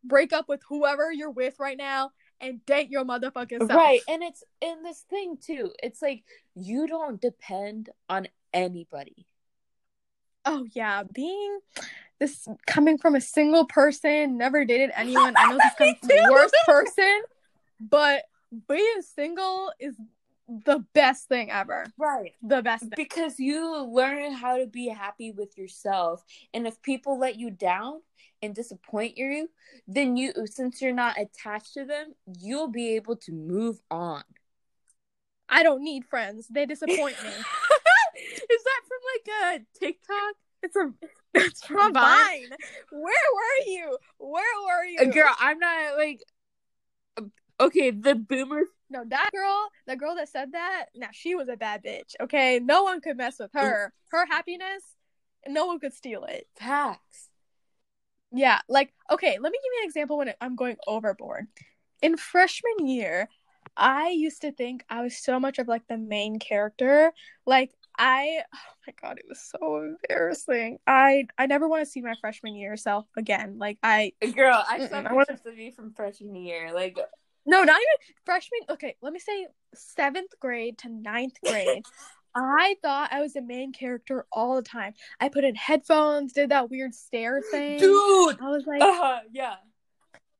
Break 0.04 0.32
up 0.32 0.48
with 0.48 0.60
whoever 0.68 1.10
you're 1.12 1.30
with 1.30 1.54
right 1.58 1.78
now 1.78 2.10
and 2.40 2.64
date 2.66 2.90
your 2.90 3.04
motherfucking 3.04 3.58
self. 3.58 3.70
Right. 3.70 4.00
And 4.08 4.22
it's 4.22 4.42
in 4.60 4.82
this 4.82 5.04
thing 5.08 5.36
too. 5.40 5.70
It's 5.82 6.02
like 6.02 6.24
you 6.54 6.86
don't 6.86 7.20
depend 7.20 7.90
on 8.08 8.28
anybody. 8.52 9.26
Oh 10.44 10.66
yeah, 10.72 11.02
being 11.12 11.58
this 12.18 12.46
coming 12.66 12.98
from 12.98 13.14
a 13.14 13.20
single 13.20 13.66
person, 13.66 14.38
never 14.38 14.64
dated 14.64 14.90
anyone. 14.94 15.34
I 15.36 15.50
know 15.50 15.58
this 15.58 15.64
is 15.80 15.98
from 16.00 16.08
the 16.08 16.28
worst 16.30 16.56
person, 16.66 17.22
but 17.80 18.24
being 18.68 19.02
single 19.02 19.72
is 19.78 19.96
the 20.50 20.84
best 20.94 21.28
thing 21.28 21.50
ever. 21.50 21.86
Right. 21.96 22.32
The 22.42 22.62
best 22.62 22.82
thing. 22.82 22.92
Because 22.96 23.38
you 23.38 23.84
learn 23.84 24.32
how 24.32 24.58
to 24.58 24.66
be 24.66 24.88
happy 24.88 25.30
with 25.30 25.56
yourself. 25.56 26.24
And 26.52 26.66
if 26.66 26.82
people 26.82 27.18
let 27.18 27.36
you 27.36 27.50
down 27.50 28.00
and 28.42 28.54
disappoint 28.54 29.16
you, 29.16 29.48
then 29.86 30.16
you 30.16 30.32
since 30.46 30.82
you're 30.82 30.92
not 30.92 31.18
attached 31.18 31.74
to 31.74 31.84
them, 31.84 32.14
you'll 32.40 32.68
be 32.68 32.96
able 32.96 33.16
to 33.16 33.32
move 33.32 33.80
on. 33.90 34.24
I 35.48 35.62
don't 35.62 35.82
need 35.82 36.04
friends. 36.04 36.46
They 36.48 36.66
disappoint 36.66 36.98
me. 37.22 37.28
Is 37.30 38.62
that 38.64 38.80
from 38.88 38.98
like 39.14 39.60
a 39.60 39.78
TikTok? 39.78 40.34
It's 40.62 40.76
a 40.76 40.92
it's 41.34 41.64
from 41.64 41.94
Vine? 41.94 42.50
Where 42.90 43.00
were 43.00 43.66
you? 43.66 43.98
Where 44.18 44.60
were 44.66 44.84
you? 44.84 45.12
Girl, 45.12 45.34
I'm 45.38 45.58
not 45.58 45.96
like 45.96 46.22
okay, 47.60 47.90
the 47.90 48.14
boomers 48.14 48.68
No, 48.90 49.04
that 49.06 49.30
girl, 49.32 49.68
the 49.86 49.96
girl 49.96 50.16
that 50.16 50.28
said 50.28 50.52
that, 50.52 50.86
now 50.96 51.08
she 51.12 51.34
was 51.36 51.48
a 51.48 51.56
bad 51.56 51.82
bitch. 51.84 52.14
Okay, 52.20 52.58
no 52.60 52.82
one 52.82 53.00
could 53.00 53.16
mess 53.16 53.38
with 53.38 53.52
her. 53.54 53.92
Her 54.10 54.26
happiness, 54.26 54.82
no 55.46 55.66
one 55.66 55.78
could 55.78 55.94
steal 55.94 56.24
it. 56.24 56.46
facts. 56.58 57.28
Yeah, 58.32 58.60
like 58.68 58.92
okay, 59.10 59.38
let 59.40 59.50
me 59.52 59.58
give 59.58 59.72
you 59.74 59.80
an 59.82 59.86
example 59.88 60.18
when 60.18 60.32
I'm 60.40 60.56
going 60.56 60.76
overboard. 60.86 61.46
In 62.02 62.16
freshman 62.16 62.86
year, 62.86 63.28
I 63.76 64.10
used 64.10 64.42
to 64.42 64.52
think 64.52 64.84
I 64.88 65.02
was 65.02 65.16
so 65.16 65.40
much 65.40 65.58
of 65.58 65.66
like 65.68 65.86
the 65.88 65.96
main 65.98 66.38
character. 66.38 67.12
Like 67.44 67.72
I, 67.98 68.42
oh 68.54 68.58
my 68.86 68.94
god, 69.02 69.18
it 69.18 69.24
was 69.28 69.40
so 69.40 69.82
embarrassing. 70.08 70.78
I 70.86 71.26
I 71.38 71.46
never 71.46 71.68
want 71.68 71.84
to 71.84 71.90
see 71.90 72.00
my 72.02 72.14
freshman 72.20 72.54
year 72.54 72.76
self 72.76 73.06
again. 73.16 73.58
Like 73.58 73.78
I 73.82 74.12
Girl, 74.34 74.62
I 74.68 74.86
saw 74.86 74.98
I 75.00 75.12
wanna- 75.12 75.26
pictures 75.26 75.46
of 75.46 75.58
you 75.58 75.72
from 75.72 75.92
freshman 75.92 76.36
year. 76.36 76.72
Like 76.72 76.98
no, 77.46 77.62
not 77.62 77.80
even 77.80 78.14
freshman. 78.24 78.60
Okay, 78.70 78.96
let 79.02 79.12
me 79.12 79.18
say 79.18 79.46
seventh 79.74 80.32
grade 80.40 80.78
to 80.78 80.88
ninth 80.88 81.36
grade. 81.44 81.84
I 82.34 82.76
thought 82.80 83.12
I 83.12 83.20
was 83.22 83.32
the 83.32 83.42
main 83.42 83.72
character 83.72 84.24
all 84.30 84.54
the 84.54 84.62
time. 84.62 84.94
I 85.18 85.28
put 85.28 85.42
in 85.42 85.56
headphones, 85.56 86.32
did 86.32 86.50
that 86.50 86.70
weird 86.70 86.94
stare 86.94 87.42
thing. 87.50 87.78
dude. 87.80 88.40
I 88.40 88.48
was 88.50 88.64
like, 88.66 88.80
Uh, 88.82 89.18
yeah. 89.32 89.56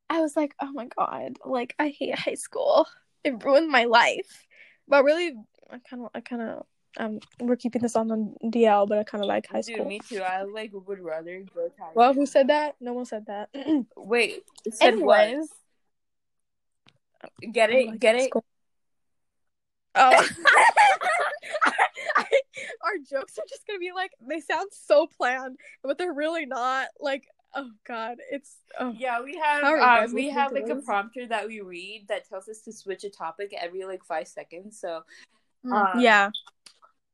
I 0.08 0.20
was 0.20 0.36
like, 0.36 0.54
oh 0.60 0.72
my 0.72 0.86
god, 0.96 1.38
like 1.44 1.74
I 1.78 1.88
hate 1.88 2.18
high 2.18 2.34
school. 2.34 2.86
It 3.22 3.44
ruined 3.44 3.68
my 3.70 3.84
life. 3.84 4.46
But 4.88 5.04
really, 5.04 5.34
I 5.70 5.78
kind 5.78 6.04
of, 6.04 6.10
I 6.14 6.20
kind 6.20 6.42
of, 6.42 6.66
um, 6.96 7.18
we're 7.38 7.56
keeping 7.56 7.82
this 7.82 7.94
on 7.94 8.08
the 8.08 8.34
DL, 8.48 8.88
but 8.88 8.98
I 8.98 9.04
kind 9.04 9.22
of 9.22 9.28
like 9.28 9.46
high 9.46 9.60
school. 9.60 9.76
Dude, 9.78 9.86
me 9.86 10.00
too. 10.00 10.22
I 10.22 10.42
like 10.44 10.70
would 10.72 11.00
rather 11.00 11.44
go 11.54 11.68
to 11.68 11.72
high 11.78 11.90
Well, 11.94 12.14
who 12.14 12.24
said 12.24 12.48
that? 12.48 12.76
No 12.80 12.92
one 12.94 13.04
said 13.04 13.26
that. 13.26 13.50
Wait, 13.96 14.42
it 14.64 14.74
said 14.74 14.94
Anyways, 14.94 15.38
what? 15.38 15.48
Get 17.52 17.70
it? 17.70 17.88
like 17.88 18.00
Get 18.00 18.16
it? 18.16 18.28
school. 18.28 18.44
Oh. 19.94 20.10
Our 22.82 22.98
jokes 22.98 23.38
are 23.38 23.44
just 23.48 23.66
gonna 23.66 23.78
be 23.78 23.92
like 23.94 24.12
they 24.20 24.40
sound 24.40 24.68
so 24.72 25.06
planned, 25.06 25.56
but 25.82 25.98
they're 25.98 26.12
really 26.12 26.46
not. 26.46 26.88
Like, 27.00 27.24
oh 27.54 27.70
god, 27.86 28.18
it's 28.30 28.56
oh. 28.78 28.94
Yeah, 28.96 29.20
we 29.22 29.36
have 29.36 29.62
How 29.62 29.72
are 29.72 29.76
you 29.76 29.82
guys 29.82 30.08
um, 30.10 30.14
we 30.14 30.30
have 30.30 30.52
like 30.52 30.68
a 30.68 30.76
prompter 30.76 31.26
that 31.26 31.46
we 31.48 31.60
read 31.60 32.06
that 32.08 32.28
tells 32.28 32.48
us 32.48 32.60
to 32.62 32.72
switch 32.72 33.04
a 33.04 33.10
topic 33.10 33.54
every 33.58 33.84
like 33.84 34.04
five 34.04 34.28
seconds. 34.28 34.78
So 34.80 35.02
Mm, 35.64 35.94
Um, 35.94 36.00
yeah. 36.00 36.30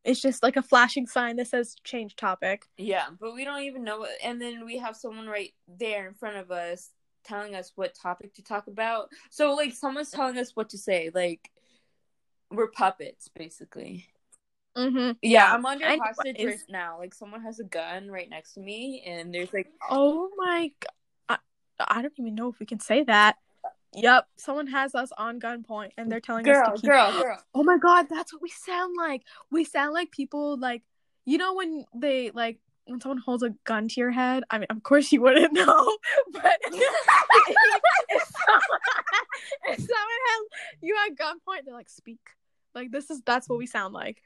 It's 0.04 0.20
just 0.20 0.42
like 0.42 0.56
a 0.56 0.62
flashing 0.62 1.06
sign 1.08 1.36
that 1.36 1.48
says 1.48 1.74
change 1.82 2.14
topic. 2.14 2.66
yeah, 2.76 3.06
but 3.20 3.34
we 3.34 3.44
don't 3.44 3.62
even 3.62 3.82
know. 3.82 3.98
What, 4.00 4.10
and 4.22 4.40
then 4.40 4.64
we 4.64 4.78
have 4.78 4.96
someone 4.96 5.26
right 5.26 5.52
there 5.66 6.06
in 6.06 6.14
front 6.14 6.36
of 6.36 6.52
us 6.52 6.90
telling 7.26 7.54
us 7.54 7.72
what 7.74 7.94
topic 7.94 8.34
to 8.34 8.42
talk 8.42 8.66
about. 8.66 9.08
So 9.30 9.54
like 9.54 9.72
someone's 9.74 10.10
telling 10.10 10.38
us 10.38 10.52
what 10.54 10.70
to 10.70 10.78
say. 10.78 11.10
Like 11.14 11.50
we're 12.50 12.70
puppets, 12.70 13.28
basically. 13.34 14.06
Mm-hmm. 14.76 15.12
Yeah, 15.22 15.52
I'm 15.52 15.64
under 15.64 15.86
Anyways. 15.86 16.16
hostage 16.16 16.44
right 16.44 16.58
now. 16.68 16.98
Like 16.98 17.14
someone 17.14 17.42
has 17.42 17.60
a 17.60 17.64
gun 17.64 18.10
right 18.10 18.28
next 18.28 18.54
to 18.54 18.60
me, 18.60 19.02
and 19.06 19.32
there's 19.32 19.52
like 19.52 19.68
Oh 19.90 20.30
my 20.36 20.70
god. 20.80 21.38
I, 21.80 21.98
I 21.98 22.02
don't 22.02 22.12
even 22.18 22.34
know 22.34 22.48
if 22.48 22.58
we 22.60 22.66
can 22.66 22.80
say 22.80 23.02
that. 23.04 23.36
Yep, 23.94 24.26
someone 24.36 24.66
has 24.66 24.94
us 24.94 25.10
on 25.16 25.40
gunpoint 25.40 25.90
and 25.96 26.12
they're 26.12 26.20
telling 26.20 26.46
us 26.46 26.56
girl, 26.56 26.74
to 26.74 26.80
keep 26.80 26.90
girl, 26.90 27.12
girl. 27.12 27.42
Oh 27.54 27.62
my 27.62 27.78
god, 27.78 28.06
that's 28.10 28.32
what 28.32 28.42
we 28.42 28.50
sound 28.50 28.94
like. 28.98 29.22
We 29.50 29.64
sound 29.64 29.94
like 29.94 30.10
people 30.10 30.58
like 30.58 30.82
you 31.24 31.38
know 31.38 31.54
when 31.54 31.84
they 31.94 32.30
like 32.30 32.58
when 32.86 33.00
someone 33.00 33.18
holds 33.18 33.42
a 33.42 33.50
gun 33.64 33.88
to 33.88 34.00
your 34.00 34.10
head. 34.10 34.44
I 34.50 34.58
mean, 34.58 34.66
of 34.70 34.82
course 34.82 35.12
you 35.12 35.20
wouldn't 35.20 35.52
know, 35.54 35.96
but 36.32 36.58
if 36.64 38.22
someone, 38.22 38.80
if 39.68 39.78
someone 39.78 40.22
has 40.28 40.46
you 40.80 40.96
at 41.06 41.16
gunpoint, 41.16 41.64
they're 41.64 41.74
like, 41.74 41.88
"Speak." 41.88 42.20
Like 42.74 42.90
this 42.90 43.10
is 43.10 43.22
that's 43.24 43.48
what 43.48 43.58
we 43.58 43.66
sound 43.66 43.94
like. 43.94 44.20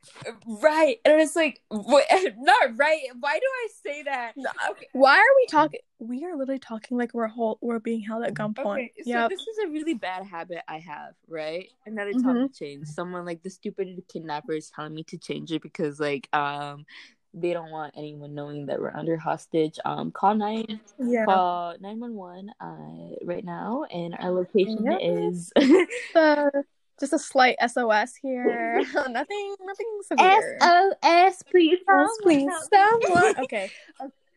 Right, 0.45 0.97
and 1.05 1.21
it's 1.21 1.37
like 1.37 1.63
what, 1.69 2.05
not 2.37 2.77
right. 2.77 3.03
Why 3.21 3.39
do 3.39 3.45
I 3.47 3.69
say 3.85 4.03
that? 4.03 4.33
Okay, 4.71 4.89
Why 4.93 5.19
are 5.19 5.37
we 5.37 5.47
talking? 5.47 5.79
We 6.01 6.25
are 6.25 6.37
literally 6.37 6.59
talking 6.59 6.99
like 6.99 7.15
we're 7.15 7.29
whole 7.29 7.59
we're 7.63 7.79
being 7.79 8.01
held 8.01 8.25
at 8.25 8.35
gunpoint. 8.35 8.59
Okay, 8.67 8.93
so 9.05 9.11
Yep. 9.11 9.31
this 9.31 9.41
is 9.43 9.59
a 9.65 9.69
really 9.69 9.95
bad 9.95 10.27
habit 10.27 10.63
I 10.67 10.81
have, 10.81 11.15
right? 11.29 11.69
Another 11.87 12.13
topic 12.13 12.53
change. 12.53 12.89
Someone 12.89 13.25
like 13.25 13.45
the 13.45 13.51
stupid 13.51 14.03
kidnapper 14.13 14.55
is 14.55 14.69
telling 14.69 14.95
me 14.95 15.05
to 15.05 15.17
change 15.17 15.53
it 15.53 15.63
because 15.63 16.01
like 16.01 16.29
um 16.35 16.87
they 17.33 17.53
don't 17.53 17.71
want 17.71 17.95
anyone 17.97 18.35
knowing 18.35 18.67
that 18.67 18.81
we're 18.81 18.91
under 18.95 19.17
hostage. 19.17 19.79
Um 19.85 20.11
call 20.11 20.35
nine 20.35 20.81
Yeah. 20.99 21.25
call 21.25 21.77
nine 21.81 22.01
one 22.01 22.15
one 22.15 22.51
uh 22.61 23.15
right 23.25 23.45
now 23.45 23.85
and 23.85 24.15
our 24.19 24.31
location 24.33 24.85
Yeah. 24.85 24.99
is 25.01 25.53
Uh, 26.15 26.51
just 26.99 27.13
a 27.13 27.19
slight 27.19 27.57
SOS 27.67 28.15
here. 28.17 28.83
nothing 29.09 29.55
nothing 29.65 30.01
severe. 30.05 30.59
SOS 30.61 31.43
please 31.51 31.79
Yes, 31.89 32.11
please, 32.23 32.51
someone. 32.73 33.35
Okay. 33.45 33.71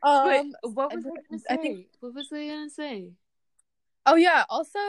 Um. 0.03 0.53
but 0.63 0.71
what 0.73 0.93
was 0.93 1.05
I 1.05 1.09
I 1.09 1.11
gonna 1.11 1.39
say? 1.39 1.57
think- 1.57 1.87
what 1.99 2.13
was 2.13 2.27
I 2.31 2.47
gonna 2.47 2.69
say? 2.69 3.11
Oh 4.05 4.15
yeah. 4.15 4.43
Also, 4.49 4.79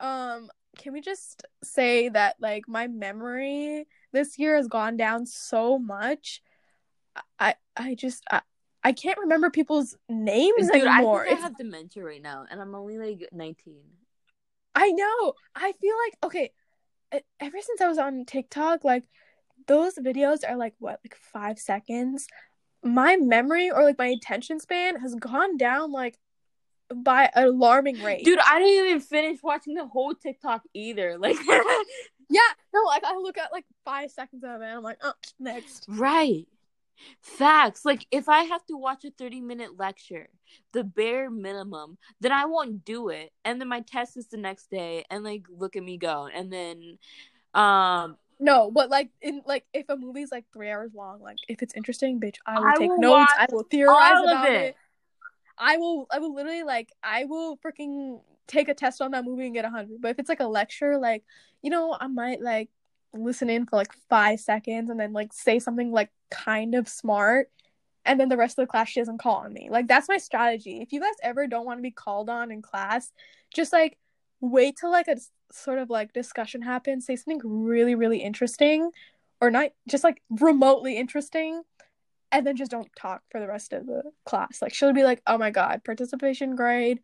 um, 0.00 0.50
can 0.76 0.92
we 0.92 1.00
just 1.00 1.44
say 1.62 2.08
that 2.08 2.34
like 2.40 2.68
my 2.68 2.88
memory 2.88 3.86
this 4.12 4.38
year 4.38 4.56
has 4.56 4.66
gone 4.68 4.96
down 4.96 5.26
so 5.26 5.78
much. 5.78 6.42
I 7.38 7.54
I 7.76 7.94
just 7.94 8.24
I, 8.30 8.40
I 8.82 8.92
can't 8.92 9.18
remember 9.18 9.50
people's 9.50 9.96
names 10.08 10.70
Dude, 10.70 10.86
I 10.86 10.96
anymore. 10.98 11.24
think 11.24 11.38
I 11.38 11.42
have 11.42 11.56
dementia 11.56 12.04
right 12.04 12.22
now 12.22 12.44
and 12.50 12.60
I'm 12.60 12.74
only 12.74 12.98
like 12.98 13.28
nineteen. 13.32 13.82
I 14.74 14.90
know. 14.90 15.34
I 15.54 15.72
feel 15.72 15.94
like 16.06 16.14
okay. 16.24 16.52
Ever 17.38 17.58
since 17.60 17.80
I 17.80 17.86
was 17.88 17.98
on 17.98 18.24
TikTok, 18.24 18.82
like 18.82 19.04
those 19.68 19.94
videos 19.94 20.40
are 20.48 20.56
like 20.56 20.74
what, 20.78 21.00
like 21.04 21.16
five 21.32 21.58
seconds. 21.58 22.26
My 22.82 23.16
memory 23.16 23.70
or 23.70 23.84
like 23.84 23.98
my 23.98 24.08
attention 24.08 24.58
span 24.60 25.00
has 25.00 25.14
gone 25.14 25.56
down 25.56 25.92
like 25.92 26.18
by 26.94 27.30
alarming 27.34 28.02
rate. 28.02 28.24
Dude, 28.24 28.38
I 28.40 28.58
didn't 28.58 28.86
even 28.86 29.00
finish 29.00 29.38
watching 29.42 29.74
the 29.74 29.86
whole 29.86 30.14
TikTok 30.14 30.62
either. 30.74 31.16
Like, 31.18 31.36
Yeah, 32.30 32.40
no, 32.72 32.82
like 32.86 33.04
I 33.04 33.14
look 33.16 33.38
at 33.38 33.52
like 33.52 33.64
five 33.84 34.10
seconds 34.10 34.44
of 34.44 34.60
it, 34.60 34.64
and 34.64 34.76
I'm 34.78 34.82
like, 34.82 34.98
oh, 35.02 35.12
next. 35.38 35.84
right. 35.88 36.46
Facts. 37.20 37.84
Like, 37.84 38.06
if 38.10 38.28
I 38.28 38.44
have 38.44 38.64
to 38.66 38.76
watch 38.76 39.04
a 39.04 39.10
30 39.10 39.40
minute 39.40 39.78
lecture, 39.78 40.28
the 40.72 40.84
bare 40.84 41.30
minimum, 41.30 41.98
then 42.20 42.32
I 42.32 42.44
won't 42.46 42.84
do 42.84 43.08
it. 43.08 43.32
And 43.44 43.60
then 43.60 43.68
my 43.68 43.80
test 43.80 44.16
is 44.16 44.28
the 44.28 44.36
next 44.36 44.70
day, 44.70 45.04
and 45.10 45.24
like, 45.24 45.44
look 45.48 45.76
at 45.76 45.82
me 45.82 45.96
go. 45.98 46.28
And 46.32 46.52
then, 46.52 46.98
um, 47.54 48.16
No, 48.40 48.70
but 48.70 48.90
like 48.90 49.10
in 49.22 49.42
like 49.46 49.64
if 49.72 49.88
a 49.88 49.96
movie's 49.96 50.32
like 50.32 50.44
three 50.52 50.70
hours 50.70 50.92
long, 50.94 51.20
like 51.20 51.36
if 51.48 51.62
it's 51.62 51.74
interesting, 51.74 52.20
bitch, 52.20 52.36
I 52.46 52.58
will 52.58 52.66
I 52.66 52.74
take 52.74 52.90
will 52.90 52.98
notes. 52.98 53.32
I 53.38 53.46
will 53.50 53.62
theorize 53.62 54.20
about 54.22 54.48
it. 54.48 54.54
it. 54.54 54.76
I 55.56 55.76
will. 55.76 56.06
I 56.12 56.18
will 56.18 56.34
literally 56.34 56.64
like. 56.64 56.90
I 57.02 57.24
will 57.24 57.58
freaking 57.58 58.20
take 58.46 58.68
a 58.68 58.74
test 58.74 59.00
on 59.00 59.12
that 59.12 59.24
movie 59.24 59.46
and 59.46 59.54
get 59.54 59.64
a 59.64 59.70
hundred. 59.70 60.00
But 60.00 60.10
if 60.10 60.18
it's 60.18 60.28
like 60.28 60.40
a 60.40 60.46
lecture, 60.46 60.98
like 60.98 61.22
you 61.62 61.70
know, 61.70 61.96
I 61.98 62.08
might 62.08 62.40
like 62.42 62.70
listen 63.14 63.48
in 63.50 63.66
for 63.66 63.76
like 63.76 63.92
five 64.08 64.40
seconds 64.40 64.90
and 64.90 64.98
then 64.98 65.12
like 65.12 65.32
say 65.32 65.58
something 65.58 65.92
like 65.92 66.10
kind 66.30 66.74
of 66.74 66.88
smart, 66.88 67.50
and 68.04 68.20
then 68.20 68.28
the 68.28 68.36
rest 68.36 68.58
of 68.58 68.62
the 68.62 68.70
class 68.70 68.88
she 68.88 69.00
doesn't 69.00 69.18
call 69.18 69.36
on 69.36 69.52
me. 69.52 69.68
Like 69.70 69.88
that's 69.88 70.08
my 70.08 70.18
strategy. 70.18 70.80
If 70.80 70.92
you 70.92 71.00
guys 71.00 71.14
ever 71.22 71.46
don't 71.46 71.66
want 71.66 71.78
to 71.78 71.82
be 71.82 71.90
called 71.90 72.28
on 72.28 72.50
in 72.50 72.62
class, 72.62 73.12
just 73.52 73.72
like 73.72 73.98
wait 74.40 74.76
till 74.78 74.90
like 74.90 75.08
a 75.08 75.16
sort 75.52 75.78
of 75.78 75.90
like 75.90 76.12
discussion 76.12 76.62
happens, 76.62 77.06
say 77.06 77.16
something 77.16 77.40
really 77.44 77.94
really 77.94 78.18
interesting 78.18 78.90
or 79.40 79.50
not 79.50 79.70
just 79.88 80.04
like 80.04 80.22
remotely 80.30 80.96
interesting 80.96 81.62
and 82.32 82.46
then 82.46 82.56
just 82.56 82.70
don't 82.70 82.90
talk 82.96 83.22
for 83.30 83.40
the 83.40 83.46
rest 83.46 83.72
of 83.72 83.86
the 83.86 84.02
class. 84.26 84.60
Like 84.60 84.74
she'll 84.74 84.92
be 84.92 85.04
like, 85.04 85.22
"Oh 85.26 85.38
my 85.38 85.50
god, 85.50 85.84
participation 85.84 86.56
grade 86.56 87.00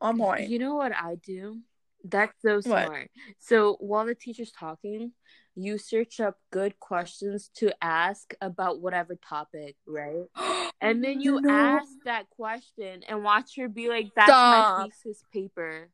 on 0.00 0.16
point." 0.16 0.48
You 0.48 0.58
know 0.60 0.76
what 0.76 0.92
I 0.94 1.16
do? 1.16 1.58
That's 2.04 2.34
so 2.42 2.60
smart. 2.60 2.90
What? 2.90 3.08
So 3.38 3.76
while 3.80 4.06
the 4.06 4.14
teacher's 4.14 4.52
talking, 4.52 5.12
you 5.54 5.78
search 5.78 6.20
up 6.20 6.38
good 6.50 6.78
questions 6.80 7.50
to 7.56 7.72
ask 7.82 8.34
about 8.40 8.80
whatever 8.80 9.16
topic, 9.16 9.76
right? 9.86 10.24
and 10.80 11.04
then 11.04 11.20
you 11.20 11.40
no. 11.40 11.50
ask 11.50 11.88
that 12.04 12.30
question 12.30 13.02
and 13.08 13.22
watch 13.24 13.56
her 13.56 13.68
be 13.68 13.88
like, 13.88 14.08
"That's 14.14 14.28
Stop. 14.28 14.78
my 14.78 14.84
thesis 14.84 15.24
paper," 15.32 15.90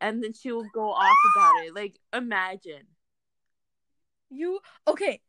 and 0.00 0.22
then 0.22 0.32
she 0.32 0.52
will 0.52 0.68
go 0.72 0.90
off 0.90 1.16
about 1.36 1.66
it. 1.66 1.74
Like, 1.74 1.98
imagine. 2.12 2.86
You 4.30 4.60
okay? 4.86 5.20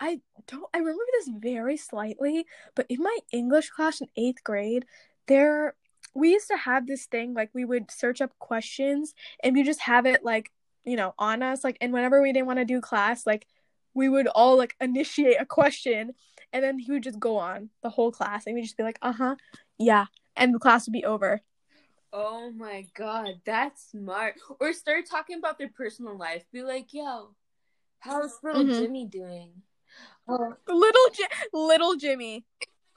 I 0.00 0.20
don't. 0.46 0.66
I 0.72 0.78
remember 0.78 1.02
this 1.12 1.30
very 1.38 1.76
slightly, 1.76 2.46
but 2.74 2.86
in 2.88 3.02
my 3.02 3.18
English 3.32 3.70
class 3.70 4.00
in 4.00 4.08
eighth 4.16 4.42
grade, 4.44 4.86
there 5.26 5.74
we 6.14 6.30
used 6.30 6.48
to 6.48 6.56
have 6.56 6.86
this 6.86 7.06
thing 7.06 7.34
like 7.34 7.50
we 7.52 7.64
would 7.64 7.90
search 7.90 8.20
up 8.20 8.38
questions 8.38 9.14
and 9.42 9.54
we 9.54 9.62
just 9.62 9.80
have 9.80 10.06
it 10.06 10.24
like 10.24 10.50
you 10.84 10.96
know 10.96 11.14
on 11.18 11.42
us 11.42 11.64
like 11.64 11.76
and 11.80 11.92
whenever 11.92 12.22
we 12.22 12.32
didn't 12.32 12.46
want 12.46 12.58
to 12.58 12.64
do 12.64 12.80
class 12.80 13.26
like 13.26 13.46
we 13.94 14.08
would 14.08 14.26
all 14.28 14.56
like 14.56 14.74
initiate 14.80 15.40
a 15.40 15.46
question 15.46 16.12
and 16.52 16.62
then 16.62 16.78
he 16.78 16.92
would 16.92 17.02
just 17.02 17.18
go 17.18 17.36
on 17.36 17.70
the 17.82 17.90
whole 17.90 18.12
class 18.12 18.46
and 18.46 18.54
we'd 18.54 18.62
just 18.62 18.76
be 18.76 18.82
like 18.82 18.98
uh-huh 19.02 19.34
yeah 19.78 20.06
and 20.36 20.54
the 20.54 20.58
class 20.58 20.86
would 20.86 20.92
be 20.92 21.04
over 21.04 21.42
oh 22.12 22.50
my 22.52 22.86
god 22.94 23.40
that's 23.44 23.90
smart 23.90 24.34
or 24.60 24.72
start 24.72 25.04
talking 25.10 25.38
about 25.38 25.58
their 25.58 25.70
personal 25.70 26.16
life 26.16 26.44
be 26.52 26.62
like 26.62 26.92
yo 26.92 27.34
how's 27.98 28.38
little 28.42 28.62
mm-hmm. 28.62 28.80
jimmy 28.80 29.04
doing 29.04 29.50
oh. 30.28 30.54
little 30.68 31.10
J- 31.12 31.48
little 31.52 31.96
jimmy 31.96 32.44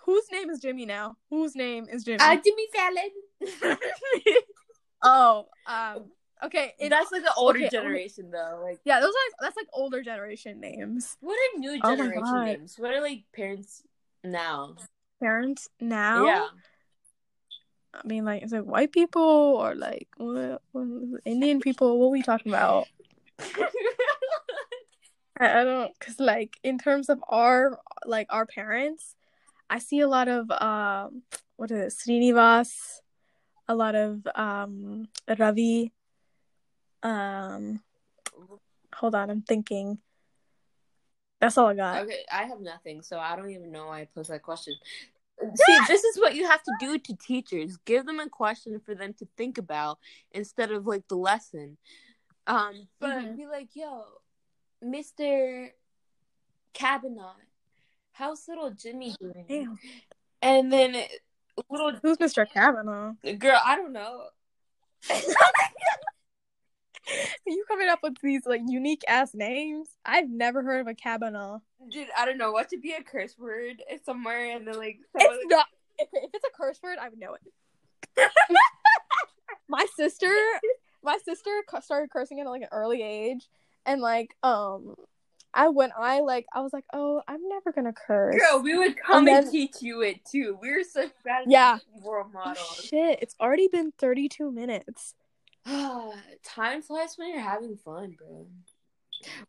whose 0.08 0.24
name 0.32 0.50
is 0.50 0.60
jimmy 0.60 0.88
now 0.88 1.16
whose 1.30 1.56
name 1.56 1.86
is 1.92 2.04
jimmy 2.04 2.18
uh 2.20 2.36
jimmy 2.44 2.66
fallon 2.74 3.12
oh 5.04 5.46
um 5.68 6.06
Okay, 6.44 6.74
that's 6.80 7.12
like 7.12 7.24
the 7.24 7.34
older 7.36 7.58
okay, 7.58 7.70
generation 7.70 8.30
though. 8.30 8.60
Like 8.64 8.80
yeah, 8.86 9.00
those 9.00 9.10
are 9.10 9.32
that's 9.42 9.58
like 9.58 9.66
older 9.74 10.04
generation 10.04 10.60
names. 10.60 11.18
What 11.20 11.34
are 11.34 11.60
new 11.60 11.80
oh 11.84 11.96
generation 11.96 12.24
oh 12.28 12.44
names? 12.44 12.76
What 12.78 12.94
are 12.94 13.02
like 13.02 13.24
parents 13.36 13.82
now? 14.24 14.76
Parents 15.20 15.68
now? 15.82 16.26
Yeah. 16.26 16.48
I 17.94 18.08
mean, 18.08 18.26
like, 18.26 18.44
is 18.44 18.54
it 18.54 18.68
white 18.68 18.92
people 18.92 19.22
or 19.22 19.74
like 19.74 20.08
what, 20.18 20.62
what, 20.72 21.22
Indian 21.26 21.60
people? 21.60 21.98
What 22.00 22.08
are 22.08 22.12
we 22.12 22.22
talking 22.22 22.52
about? 22.52 22.88
I, 25.40 25.62
I 25.62 25.64
don't, 25.64 26.00
cause 26.00 26.20
like 26.20 26.58
in 26.64 26.78
terms 26.78 27.10
of 27.10 27.20
our 27.28 27.80
like 28.06 28.28
our 28.30 28.46
parents, 28.46 29.16
I 29.70 29.80
see 29.80 30.00
a 30.00 30.08
lot 30.08 30.28
of 30.28 30.50
um, 30.52 31.24
what 31.56 31.72
is 31.72 31.94
it, 31.94 32.10
Srinivas, 32.10 32.72
a 33.68 33.76
lot 33.76 33.96
of 33.96 34.26
um 34.36 35.08
Ravi, 35.38 35.92
um, 37.04 37.82
hold 38.94 39.16
on, 39.16 39.30
I'm 39.30 39.42
thinking. 39.42 40.00
That's 41.40 41.58
all 41.58 41.68
I 41.68 41.76
got. 41.76 42.04
Okay, 42.04 42.24
I 42.32 42.46
have 42.46 42.62
nothing, 42.62 43.02
so 43.04 43.20
I 43.20 43.36
don't 43.36 43.52
even 43.52 43.72
know 43.72 43.88
why 43.88 44.02
I 44.02 44.06
posed 44.06 44.32
that 44.32 44.42
question. 44.42 44.74
See, 45.56 45.80
this 45.88 46.04
is 46.04 46.18
what 46.18 46.34
you 46.34 46.48
have 46.48 46.64
to 46.64 46.72
do 46.80 46.98
to 46.98 47.16
teachers. 47.16 47.78
Give 47.86 48.06
them 48.06 48.20
a 48.20 48.28
question 48.28 48.80
for 48.80 48.96
them 48.96 49.14
to 49.20 49.28
think 49.38 49.60
about 49.60 50.00
instead 50.32 50.72
of 50.72 50.88
like 50.88 51.08
the 51.08 51.16
lesson. 51.16 51.78
Um, 52.48 52.88
but 53.00 53.10
mm-hmm. 53.10 53.36
be 53.36 53.46
like, 53.46 53.70
yo, 53.76 54.04
Mr. 54.84 55.70
Cabanot, 56.74 57.36
how's 58.18 58.48
little 58.48 58.72
Jimmy 58.72 59.14
doing? 59.20 59.46
Damn. 59.48 59.78
And 60.42 60.74
then 60.74 60.96
little 61.70 61.92
Who's 62.02 62.18
Mr. 62.18 62.48
Cabanot? 62.48 63.40
Girl, 63.40 63.60
I 63.64 63.76
don't 63.76 63.94
know. 63.94 64.24
you 67.46 67.64
coming 67.68 67.88
up 67.90 68.00
with 68.02 68.16
these 68.22 68.46
like 68.46 68.62
unique 68.68 69.04
ass 69.08 69.34
names? 69.34 69.88
I've 70.06 70.30
never 70.30 70.64
heard 70.64 70.82
of 70.82 70.88
a 70.88 70.94
Cabanal. 70.94 71.62
Dude, 71.90 72.08
I 72.18 72.26
don't 72.26 72.38
know 72.38 72.52
what 72.52 72.70
to 72.70 72.78
be 72.78 72.94
a 72.94 73.04
curse 73.04 73.36
word 73.38 73.84
somewhere, 74.04 74.56
and 74.56 74.68
then 74.68 74.78
like 74.78 74.98
it's 75.16 75.46
not. 75.50 75.68
If, 76.00 76.10
if 76.12 76.30
it's 76.34 76.46
a 76.46 76.58
curse 76.58 76.80
word, 76.84 76.98
I 77.02 77.10
would 77.10 77.20
know 77.20 77.36
it. 77.36 77.42
my 79.70 79.86
sister, 79.96 80.32
my 81.04 81.18
sister 81.24 81.52
started 81.82 82.10
cursing 82.12 82.40
at 82.40 82.48
like 82.48 82.64
an 82.64 82.70
early 82.72 83.02
age, 83.04 83.48
and 83.86 84.02
like 84.02 84.36
um, 84.44 84.96
I 85.54 85.70
when 85.70 85.92
I 85.98 86.22
like 86.22 86.46
I 86.54 86.62
was 86.62 86.74
like, 86.74 86.86
oh, 86.94 87.22
I'm 87.28 87.48
never 87.48 87.72
gonna 87.72 87.94
curse. 87.94 88.36
Girl, 88.36 88.62
we 88.62 88.78
would 88.78 88.98
come 88.98 89.28
and, 89.28 89.46
and 89.46 89.52
teach 89.52 89.82
you 89.82 90.02
it 90.02 90.26
too. 90.26 90.58
We 90.62 90.70
are 90.70 90.84
such 90.84 91.12
bad 91.24 91.46
yeah 91.48 91.80
world 92.02 92.28
oh, 92.30 92.34
models. 92.34 92.78
Oh, 92.80 92.82
shit, 92.84 93.20
it's 93.22 93.36
already 93.40 93.68
been 93.68 93.92
32 93.98 94.52
minutes. 94.52 95.16
Time 96.44 96.82
flies 96.82 97.16
when 97.18 97.30
you're 97.30 97.40
having 97.40 97.78
fun, 97.78 98.16
bro. 98.18 98.48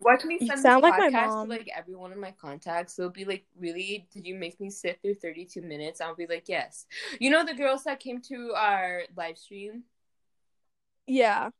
Watch 0.01 0.25
me 0.25 0.39
send 0.39 0.51
you 0.51 0.57
sound 0.57 0.83
like 0.83 0.99
my 0.99 1.11
mom. 1.11 1.49
to 1.49 1.57
like 1.57 1.69
every 1.75 1.95
one 1.95 2.13
of 2.13 2.19
my 2.19 2.33
contacts. 2.41 2.95
They'll 2.95 3.11
be 3.11 3.25
like, 3.25 3.45
"Really? 3.59 4.09
Did 4.13 4.27
you 4.27 4.35
make 4.35 4.61
me 4.61 4.71
sit 4.71 5.01
through 5.03 5.17
32 5.17 5.61
minutes?" 5.61 6.01
I'll 6.01 6.15
be 6.15 6.27
like, 6.27 6.49
"Yes." 6.49 6.87
You 7.21 7.31
know 7.31 7.45
the 7.45 7.55
girls 7.55 7.85
that 7.85 8.01
came 8.01 8.21
to 8.23 8.55
our 8.57 9.03
live 9.17 9.39
stream. 9.39 9.85
Yeah. 11.07 11.51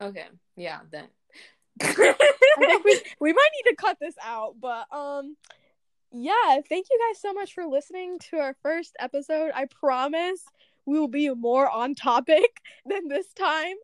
Okay. 0.00 0.26
Yeah. 0.56 0.80
Then. 0.90 1.08
I 1.82 2.56
think 2.58 2.84
we 2.84 3.00
we 3.20 3.32
might 3.32 3.50
need 3.56 3.70
to 3.70 3.76
cut 3.76 3.98
this 4.00 4.14
out, 4.22 4.56
but 4.60 4.86
um, 4.92 5.36
yeah. 6.12 6.60
Thank 6.68 6.86
you 6.90 6.98
guys 7.08 7.20
so 7.20 7.32
much 7.32 7.54
for 7.54 7.66
listening 7.66 8.18
to 8.30 8.38
our 8.38 8.56
first 8.62 8.96
episode. 8.98 9.50
I 9.54 9.66
promise 9.66 10.44
we 10.86 10.98
will 10.98 11.08
be 11.08 11.28
more 11.30 11.68
on 11.68 11.94
topic 11.94 12.60
than 12.86 13.08
this 13.08 13.32
time. 13.32 13.76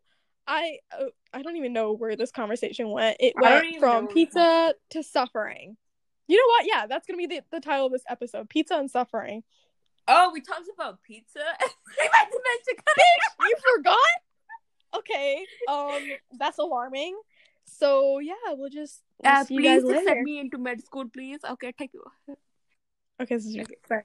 I 0.47 0.77
uh, 0.97 1.05
I 1.33 1.41
don't 1.41 1.57
even 1.57 1.73
know 1.73 1.93
where 1.93 2.15
this 2.15 2.31
conversation 2.31 2.89
went. 2.91 3.17
It 3.19 3.33
went 3.39 3.79
from 3.79 4.07
pizza 4.07 4.73
to 4.91 5.03
suffering. 5.03 5.77
You 6.27 6.37
know 6.37 6.47
what? 6.47 6.65
Yeah, 6.67 6.87
that's 6.87 7.05
gonna 7.07 7.17
be 7.17 7.27
the, 7.27 7.41
the 7.51 7.59
title 7.59 7.87
of 7.87 7.91
this 7.91 8.03
episode: 8.09 8.49
Pizza 8.49 8.75
and 8.75 8.89
Suffering. 8.89 9.43
Oh, 10.07 10.31
we 10.33 10.41
talked 10.41 10.69
about 10.73 11.01
pizza. 11.01 11.39
you 13.39 13.55
forgot? 13.75 13.97
Okay. 14.97 15.45
Um, 15.67 16.01
that's 16.37 16.57
alarming. 16.59 17.17
So 17.65 18.19
yeah, 18.19 18.33
we'll 18.51 18.69
just 18.69 19.01
we'll 19.23 19.33
uh, 19.33 19.45
please 19.45 19.83
accept 19.83 20.21
me 20.21 20.39
into 20.39 20.57
med 20.57 20.83
school, 20.83 21.09
please. 21.09 21.39
Okay, 21.43 21.73
thank 21.77 21.93
you. 21.93 22.03
Okay, 23.21 23.35
this 23.35 23.45
is 23.45 23.57
okay. 23.57 23.75
Sorry. 23.87 24.03